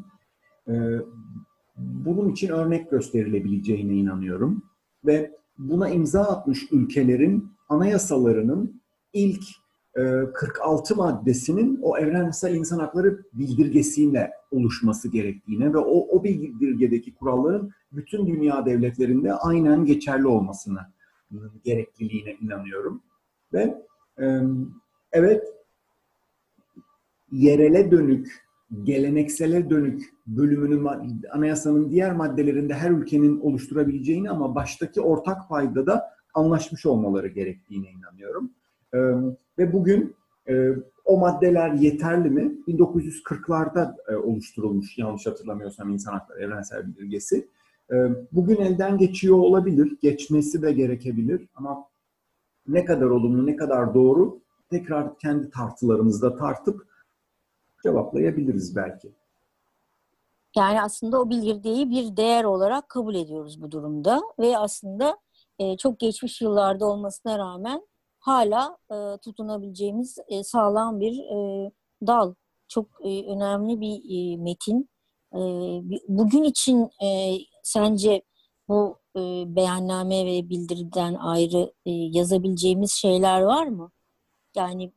bunun 1.77 2.29
için 2.29 2.49
örnek 2.49 2.91
gösterilebileceğine 2.91 3.95
inanıyorum. 3.95 4.63
Ve 5.07 5.37
buna 5.59 5.89
imza 5.89 6.23
atmış 6.23 6.73
ülkelerin 6.73 7.53
anayasalarının 7.69 8.83
ilk 9.13 9.43
46 9.95 10.97
maddesinin 10.97 11.79
o 11.83 11.99
evrensel 11.99 12.55
insan 12.55 12.79
hakları 12.79 13.23
bildirgesiyle 13.33 14.31
oluşması 14.51 15.09
gerektiğine 15.09 15.73
ve 15.73 15.79
o, 15.79 16.19
o 16.19 16.25
bildirgedeki 16.25 17.15
kuralların 17.15 17.71
bütün 17.93 18.27
dünya 18.27 18.67
devletlerinde 18.67 19.35
aynen 19.35 19.85
geçerli 19.85 20.27
olmasına 20.27 20.93
gerekliliğine 21.65 22.37
inanıyorum. 22.41 23.03
Ve 23.53 23.83
evet 25.13 25.55
yerele 27.33 27.91
dönük, 27.91 28.43
geleneksele 28.83 29.71
dönük 29.71 30.03
bölümünün 30.27 30.89
anayasanın 31.33 31.91
diğer 31.91 32.13
maddelerinde 32.13 32.75
her 32.75 32.91
ülkenin 32.91 33.41
oluşturabileceğini 33.41 34.31
ama 34.31 34.55
baştaki 34.55 35.01
ortak 35.01 35.49
payda 35.49 35.87
da 35.87 36.11
anlaşmış 36.35 36.87
olmaları 36.87 37.29
gerektiğine 37.29 37.91
inanıyorum. 37.91 38.53
Ve 39.59 39.73
bugün 39.73 40.17
o 41.05 41.19
maddeler 41.19 41.73
yeterli 41.73 42.31
mi? 42.31 42.59
1940'larda 42.69 44.17
oluşturulmuş 44.17 44.99
yanlış 44.99 45.27
hatırlamıyorsam 45.27 45.91
insan 45.91 46.13
hakları 46.13 46.41
evrensel 46.41 46.87
bildirgesi. 46.87 47.49
Bugün 48.33 48.57
elden 48.57 48.99
geçiyor 48.99 49.39
olabilir, 49.39 49.99
geçmesi 50.03 50.63
de 50.63 50.73
gerekebilir 50.73 51.49
ama 51.55 51.85
ne 52.69 52.85
kadar 52.85 53.07
olumlu, 53.07 53.47
ne 53.47 53.57
kadar 53.57 53.95
doğru 53.95 54.41
tekrar 54.71 55.19
kendi 55.19 55.51
tartılarımızda 55.51 56.37
tartıp 56.37 56.87
cevaplayabiliriz 57.83 58.77
belki. 58.77 59.13
Yani 60.57 60.83
aslında 60.83 61.21
o 61.21 61.31
bildirdiği 61.31 61.91
bir 61.91 62.17
değer 62.17 62.45
olarak 62.45 62.89
kabul 62.89 63.15
ediyoruz 63.15 63.63
bu 63.63 63.71
durumda 63.71 64.23
ve 64.39 64.59
aslında 64.59 65.19
çok 65.79 65.99
geçmiş 65.99 66.41
yıllarda 66.41 66.87
olmasına 66.87 67.39
rağmen 67.39 67.87
hala 68.23 68.79
e, 68.91 69.19
tutunabileceğimiz 69.19 70.19
e, 70.29 70.45
sağlam 70.45 71.01
bir 71.01 71.19
e, 71.19 71.71
dal. 72.07 72.35
Çok 72.69 72.87
e, 73.05 73.27
önemli 73.27 73.81
bir 73.81 73.97
e, 74.11 74.37
metin. 74.37 74.89
E, 75.35 75.41
bugün 76.09 76.43
için 76.43 76.91
e, 77.05 77.39
sence 77.63 78.23
bu 78.69 78.99
e, 79.17 79.21
beyanname 79.57 80.27
ve 80.27 80.49
bildiriden 80.49 81.15
ayrı 81.15 81.73
e, 81.87 81.91
yazabileceğimiz 81.91 82.93
şeyler 82.93 83.41
var 83.43 83.67
mı? 83.67 83.91
Yani 84.57 84.93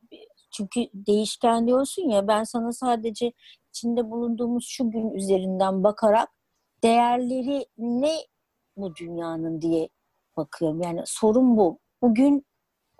çünkü 0.50 0.80
değişken 0.94 1.66
diyorsun 1.66 2.02
ya 2.10 2.28
ben 2.28 2.44
sana 2.44 2.72
sadece 2.72 3.32
içinde 3.70 4.10
bulunduğumuz 4.10 4.66
şu 4.68 4.90
gün 4.90 5.10
üzerinden 5.10 5.84
bakarak 5.84 6.28
değerleri 6.82 7.66
ne 7.78 8.14
bu 8.76 8.96
dünyanın 8.96 9.60
diye 9.60 9.88
bakıyorum. 10.36 10.82
Yani 10.82 11.02
sorun 11.06 11.56
bu. 11.56 11.78
Bugün 12.02 12.46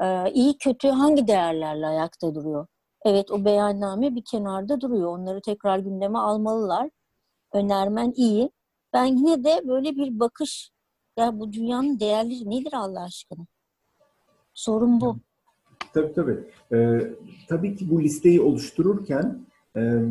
e, 0.03 0.33
iyi 0.33 0.59
kötü 0.59 0.89
hangi 0.89 1.27
değerlerle 1.27 1.87
ayakta 1.87 2.35
duruyor? 2.35 2.67
Evet 3.05 3.31
o 3.31 3.45
beyanname 3.45 4.15
bir 4.15 4.25
kenarda 4.25 4.81
duruyor. 4.81 5.19
Onları 5.19 5.41
tekrar 5.41 5.79
gündeme 5.79 6.19
almalılar. 6.19 6.91
Önermen 7.53 8.13
iyi 8.17 8.51
ben 8.93 9.05
yine 9.05 9.45
de 9.45 9.69
böyle 9.69 9.97
bir 9.97 10.21
bakış 10.21 10.71
ya 11.19 11.41
bu 11.41 11.53
dünyanın 11.53 12.01
değerleri 12.01 12.51
nedir 12.51 12.73
Allah 12.73 13.03
aşkına? 13.03 13.47
Sorun 14.55 15.01
bu. 15.01 15.17
Tabii 15.95 16.13
tabii. 16.13 16.39
Ee, 16.73 17.01
tabii 17.49 17.77
ki 17.77 17.91
bu 17.91 18.03
listeyi 18.03 18.41
oluştururken 18.41 19.47
e, 19.77 20.03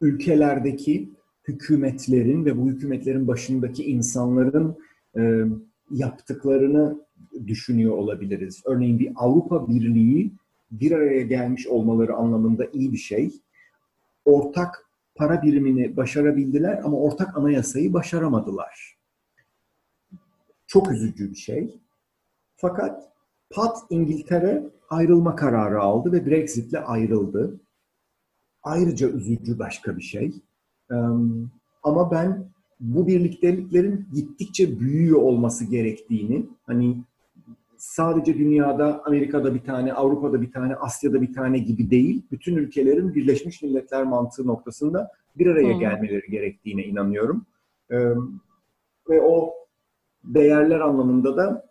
ülkelerdeki 0.00 1.12
hükümetlerin 1.48 2.44
ve 2.44 2.58
bu 2.58 2.66
hükümetlerin 2.66 3.28
başındaki 3.28 3.84
insanların 3.84 4.78
e, 5.16 5.44
yaptıklarını 5.90 7.04
düşünüyor 7.46 7.92
olabiliriz. 7.92 8.62
Örneğin 8.66 8.98
bir 8.98 9.12
Avrupa 9.14 9.68
Birliği 9.68 10.32
bir 10.70 10.92
araya 10.92 11.22
gelmiş 11.22 11.66
olmaları 11.66 12.14
anlamında 12.14 12.66
iyi 12.72 12.92
bir 12.92 12.98
şey. 12.98 13.30
Ortak 14.24 14.86
para 15.14 15.42
birimini 15.42 15.96
başarabildiler 15.96 16.80
ama 16.84 16.96
ortak 16.96 17.36
anayasayı 17.36 17.92
başaramadılar. 17.92 18.96
Çok 20.66 20.92
üzücü 20.92 21.30
bir 21.30 21.36
şey. 21.36 21.80
Fakat 22.56 23.12
Pat 23.50 23.78
İngiltere 23.90 24.64
ayrılma 24.90 25.36
kararı 25.36 25.80
aldı 25.80 26.12
ve 26.12 26.26
Brexit'le 26.26 26.76
ayrıldı. 26.84 27.60
Ayrıca 28.62 29.08
üzücü 29.08 29.58
başka 29.58 29.96
bir 29.96 30.02
şey. 30.02 30.32
Ama 31.82 32.10
ben 32.10 32.44
bu 32.80 33.06
birlikteliklerin 33.06 34.06
gittikçe 34.14 34.80
büyüyor 34.80 35.22
olması 35.22 35.64
gerektiğini, 35.64 36.46
hani 36.66 36.96
sadece 37.82 38.38
dünyada 38.38 39.02
Amerika'da 39.04 39.54
bir 39.54 39.64
tane, 39.64 39.92
Avrupa'da 39.92 40.42
bir 40.42 40.52
tane, 40.52 40.74
Asya'da 40.74 41.22
bir 41.22 41.32
tane 41.34 41.58
gibi 41.58 41.90
değil, 41.90 42.22
bütün 42.30 42.56
ülkelerin 42.56 43.14
Birleşmiş 43.14 43.62
Milletler 43.62 44.04
mantığı 44.04 44.46
noktasında 44.46 45.10
bir 45.36 45.46
araya 45.46 45.72
gelmeleri 45.72 46.30
gerektiğine 46.30 46.84
inanıyorum. 46.84 47.46
Ve 49.08 49.22
o 49.22 49.54
değerler 50.24 50.80
anlamında 50.80 51.36
da 51.36 51.66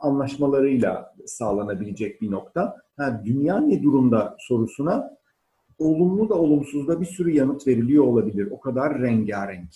anlaşmalarıyla 0.00 1.14
sağlanabilecek 1.26 2.22
bir 2.22 2.30
nokta. 2.30 2.76
Ha, 2.96 3.22
dünya 3.24 3.60
ne 3.60 3.82
durumda 3.82 4.36
sorusuna 4.38 5.16
olumlu 5.78 6.28
da 6.28 6.34
olumsuz 6.34 6.88
da 6.88 7.00
bir 7.00 7.06
sürü 7.06 7.30
yanıt 7.30 7.66
veriliyor 7.66 8.04
olabilir. 8.04 8.48
O 8.50 8.60
kadar 8.60 8.98
rengarenk 8.98 9.70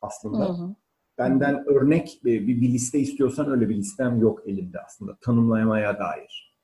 aslında. 0.00 0.48
Hı 0.48 0.52
hı. 0.52 0.74
Benden 1.18 1.68
örnek 1.68 2.20
bir, 2.24 2.46
bir 2.46 2.72
liste 2.72 2.98
istiyorsan 2.98 3.50
öyle 3.50 3.68
bir 3.68 3.76
listem 3.76 4.20
yok 4.20 4.42
elimde 4.46 4.78
aslında 4.86 5.16
tanımlamaya 5.16 5.98
dair. 5.98 6.56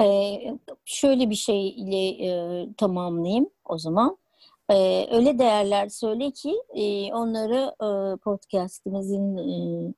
Ee, 0.00 0.58
şöyle 0.84 1.30
bir 1.30 1.34
şeyle 1.34 2.08
e, 2.08 2.66
tamamlayayım 2.76 3.50
o 3.64 3.78
zaman. 3.78 4.18
Ee, 4.70 5.06
öyle 5.10 5.38
değerler 5.38 5.88
söyle 5.88 6.30
ki 6.30 6.54
e, 6.74 7.14
onları 7.14 7.74
e, 7.82 8.16
podcastimizin 8.16 9.36
e, 9.36 9.94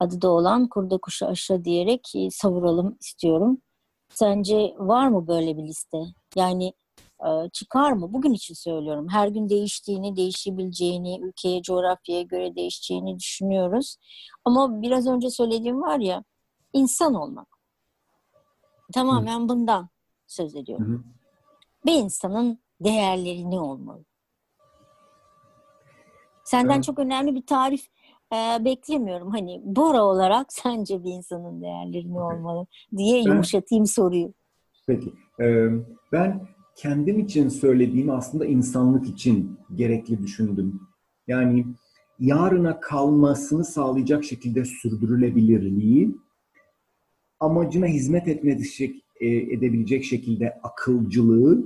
adı 0.00 0.22
da 0.22 0.30
olan 0.30 0.68
Kurda 0.68 0.98
Kuşu 0.98 1.26
Aşağı 1.26 1.64
diyerek 1.64 2.12
e, 2.16 2.30
savuralım 2.30 2.96
istiyorum. 3.00 3.58
Sence 4.08 4.74
var 4.78 5.08
mı 5.08 5.28
böyle 5.28 5.56
bir 5.56 5.62
liste? 5.62 5.98
Yani 6.36 6.66
e, 6.66 6.72
çıkar 7.52 7.92
mı? 7.92 8.12
Bugün 8.12 8.32
için 8.32 8.54
söylüyorum. 8.54 9.06
Her 9.10 9.28
gün 9.28 9.48
değiştiğini, 9.48 10.16
değişebileceğini, 10.16 11.20
ülkeye, 11.22 11.62
coğrafyaya 11.62 12.22
göre 12.22 12.54
değişeceğini 12.54 13.18
düşünüyoruz. 13.18 13.96
Ama 14.44 14.82
biraz 14.82 15.06
önce 15.06 15.30
söylediğim 15.30 15.82
var 15.82 15.98
ya, 15.98 16.24
insan 16.72 17.14
olmak. 17.14 17.48
Tamamen 18.94 19.40
Hı. 19.40 19.48
bundan 19.48 19.88
söz 20.26 20.56
ediyorum. 20.56 20.86
Hı. 20.86 21.02
Bir 21.86 21.92
insanın 21.92 22.58
değerleri 22.80 23.50
ne 23.50 23.60
olmalı? 23.60 24.04
Senden 26.44 26.74
evet. 26.74 26.84
çok 26.84 26.98
önemli 26.98 27.34
bir 27.34 27.46
tarif 27.46 27.86
e, 28.32 28.64
beklemiyorum. 28.64 29.30
Hani 29.30 29.60
Bora 29.64 30.04
olarak 30.04 30.46
sence 30.52 31.04
bir 31.04 31.12
insanın 31.12 31.62
değerleri 31.62 32.14
ne 32.14 32.20
olmalı 32.20 32.66
diye 32.96 33.22
yumuşatayım 33.22 33.86
soruyu. 33.86 34.32
Peki. 34.86 35.12
Ee, 35.40 35.68
ben 36.12 36.48
kendim 36.78 37.18
için 37.18 37.48
söylediğimi 37.48 38.12
aslında 38.12 38.46
insanlık 38.46 39.08
için 39.08 39.58
gerekli 39.74 40.22
düşündüm. 40.22 40.80
Yani 41.26 41.66
yarına 42.18 42.80
kalmasını 42.80 43.64
sağlayacak 43.64 44.24
şekilde 44.24 44.64
sürdürülebilirliği, 44.64 46.16
amacına 47.40 47.86
hizmet 47.86 48.28
etmeyecek, 48.28 49.04
e, 49.20 49.26
edebilecek 49.26 50.04
şekilde 50.04 50.60
akılcılığı, 50.62 51.64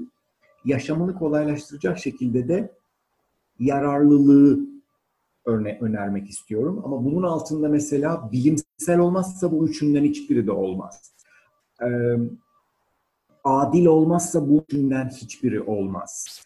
yaşamını 0.65 1.15
kolaylaştıracak 1.15 1.99
şekilde 1.99 2.49
de 2.49 2.73
yararlılığı 3.59 4.61
örne 5.45 5.79
önermek 5.81 6.31
istiyorum. 6.31 6.83
Ama 6.85 7.05
bunun 7.05 7.23
altında 7.23 7.69
mesela 7.69 8.33
bilimsel 8.33 8.99
olmazsa 8.99 9.53
bu 9.53 9.69
üçünden 9.69 10.05
hiçbiri 10.05 10.47
de 10.47 10.53
olmaz. 10.53 11.13
Ee, 11.83 12.17
adil 13.45 13.87
olmazsa 13.87 14.49
bu 14.49 14.65
üçünden 14.69 15.09
hiçbiri 15.09 15.63
olmaz. 15.63 16.43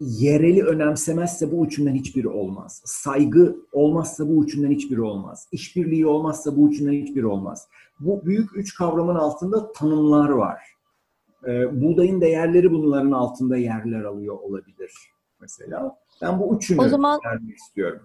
Yereli 0.00 0.64
önemsemezse 0.64 1.52
bu 1.52 1.66
üçünden 1.66 1.94
hiçbiri 1.94 2.28
olmaz. 2.28 2.82
Saygı 2.84 3.56
olmazsa 3.72 4.28
bu 4.28 4.44
üçünden 4.44 4.70
hiçbiri 4.70 5.02
olmaz. 5.02 5.48
İşbirliği 5.52 6.06
olmazsa 6.06 6.56
bu 6.56 6.68
üçünden 6.68 6.92
hiçbiri 6.92 7.26
olmaz. 7.26 7.68
Bu 8.00 8.24
büyük 8.24 8.56
üç 8.56 8.74
kavramın 8.74 9.14
altında 9.14 9.72
tanımlar 9.72 10.28
var. 10.28 10.62
Ee, 11.46 11.82
buğdayın 11.82 12.20
değerleri 12.20 12.72
bunların 12.72 13.12
altında 13.12 13.56
yerler 13.56 14.04
alıyor 14.04 14.38
olabilir 14.38 14.92
mesela. 15.40 15.96
Ben 16.22 16.40
bu 16.40 16.56
üçünü 16.56 16.80
o 16.80 16.88
zaman, 16.88 17.20
vermek 17.26 17.56
istiyorum. 17.56 18.02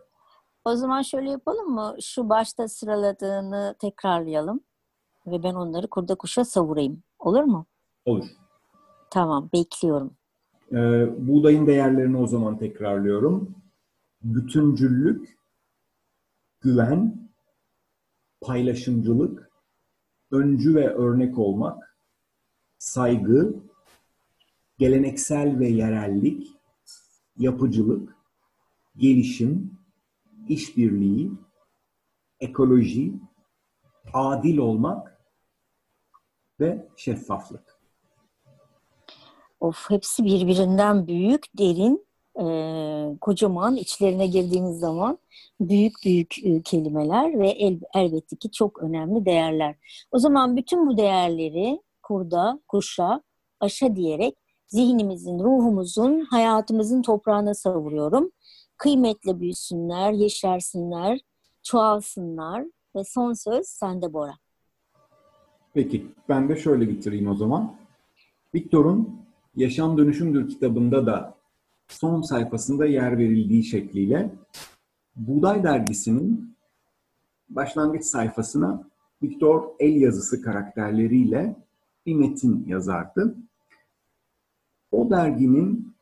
O 0.66 0.76
zaman 0.76 1.02
şöyle 1.02 1.30
yapalım 1.30 1.70
mı? 1.70 1.96
Şu 2.02 2.30
başta 2.30 2.68
sıraladığını 2.68 3.76
tekrarlayalım 3.80 4.60
ve 5.28 5.44
ben 5.44 5.54
onları 5.54 5.88
kurda 5.88 6.16
kuşa 6.16 6.46
savurayım. 6.46 7.04
Olur 7.26 7.44
mu? 7.44 7.66
Olur. 8.06 8.26
Tamam, 9.10 9.50
bekliyorum. 9.54 10.14
Ee, 10.72 11.08
buğdayın 11.28 11.68
değerlerini 11.68 12.18
o 12.18 12.28
zaman 12.28 12.58
tekrarlıyorum. 12.58 13.56
Bütüncüllük, 14.24 15.38
güven, 16.62 17.30
paylaşımcılık, 18.42 19.52
öncü 20.32 20.76
ve 20.76 20.90
örnek 20.90 21.38
olmak, 21.38 21.98
saygı, 22.78 23.56
geleneksel 24.78 25.60
ve 25.60 25.68
yerellik, 25.68 26.48
yapıcılık, 27.38 28.16
gelişim, 28.98 29.78
işbirliği, 30.48 31.32
ekoloji, 32.40 33.14
adil 34.14 34.58
olmak 34.58 35.15
ve 36.60 36.88
şeffaflık. 36.96 37.80
Of 39.60 39.90
hepsi 39.90 40.26
birbirinden 40.26 41.08
büyük, 41.08 41.58
derin, 41.58 42.06
e, 42.40 42.46
kocaman 43.22 43.76
içlerine 43.76 44.28
girdiğiniz 44.28 44.80
zaman 44.80 45.18
büyük 45.60 45.94
büyük 46.06 46.46
e, 46.46 46.62
kelimeler 46.62 47.40
ve 47.40 47.50
el, 47.50 47.80
elbette 47.96 48.36
ki 48.36 48.52
çok 48.52 48.84
önemli 48.84 49.26
değerler. 49.26 49.76
O 50.12 50.20
zaman 50.20 50.58
bütün 50.58 50.88
bu 50.88 50.98
değerleri 50.98 51.82
kurda, 52.04 52.60
kuşa, 52.68 53.22
aşa 53.60 53.96
diyerek 53.96 54.38
zihnimizin, 54.68 55.40
ruhumuzun, 55.40 56.20
hayatımızın 56.20 57.02
toprağına 57.02 57.54
savuruyorum. 57.54 58.32
Kıymetle 58.78 59.40
büyüsünler, 59.40 60.12
yeşersinler, 60.12 61.20
çoğalsınlar 61.64 62.66
ve 62.96 63.04
son 63.04 63.34
söz 63.34 63.68
sende 63.68 64.14
Bora. 64.14 64.45
Peki, 65.76 66.08
ben 66.30 66.50
de 66.50 66.56
şöyle 66.56 66.90
bitireyim 66.90 67.28
o 67.28 67.36
zaman. 67.36 67.76
Viktor'un 68.56 69.20
Yaşam 69.56 69.98
Dönüşümdür 69.98 70.50
kitabında 70.50 71.06
da 71.06 71.36
son 71.88 72.22
sayfasında 72.22 72.86
yer 72.86 73.18
verildiği 73.18 73.64
şekliyle 73.64 74.32
Buğday 75.16 75.64
Dergisi'nin 75.64 76.56
başlangıç 77.50 78.04
sayfasına 78.04 78.84
Viktor 79.24 79.64
el 79.80 80.02
yazısı 80.02 80.42
karakterleriyle 80.42 81.56
bir 82.06 82.16
metin 82.16 82.66
yazardı. 82.68 83.36
O 84.92 85.10
derginin 85.10 85.94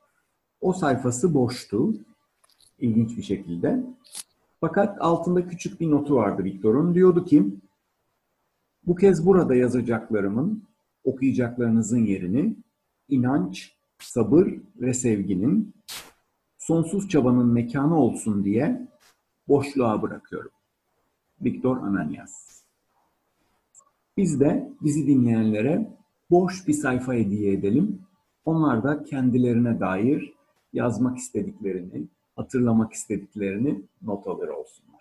o 0.61 0.74
sayfası 0.74 1.34
boştu. 1.34 1.93
ilginç 2.80 3.17
bir 3.17 3.24
şekilde. 3.24 3.84
Fakat 4.61 5.01
altında 5.01 5.47
küçük 5.47 5.82
bir 5.82 5.91
notu 5.91 6.15
vardı 6.15 6.43
Viktor'un. 6.43 6.95
Diyordu 6.95 7.26
ki, 7.26 7.53
bu 8.88 8.95
kez 8.95 9.25
burada 9.25 9.55
yazacaklarımın, 9.55 10.63
okuyacaklarınızın 11.03 12.05
yerini 12.05 12.55
inanç, 13.09 13.75
sabır 13.99 14.47
ve 14.75 14.93
sevginin 14.93 15.73
sonsuz 16.57 17.09
çabanın 17.09 17.47
mekanı 17.47 17.99
olsun 17.99 18.43
diye 18.43 18.88
boşluğa 19.47 20.01
bırakıyorum. 20.01 20.51
Viktor 21.41 21.77
Ananias. 21.77 22.63
Biz 24.17 24.39
de 24.39 24.69
bizi 24.81 25.07
dinleyenlere 25.07 25.97
boş 26.31 26.67
bir 26.67 26.73
sayfa 26.73 27.13
hediye 27.13 27.53
edelim 27.53 28.01
onlar 28.45 28.84
da 28.84 29.03
kendilerine 29.03 29.79
dair 29.79 30.34
yazmak 30.73 31.17
istediklerini, 31.17 32.07
hatırlamak 32.36 32.93
istediklerini 32.93 33.81
not 34.01 34.27
alır 34.27 34.47
olsun. 34.47 34.92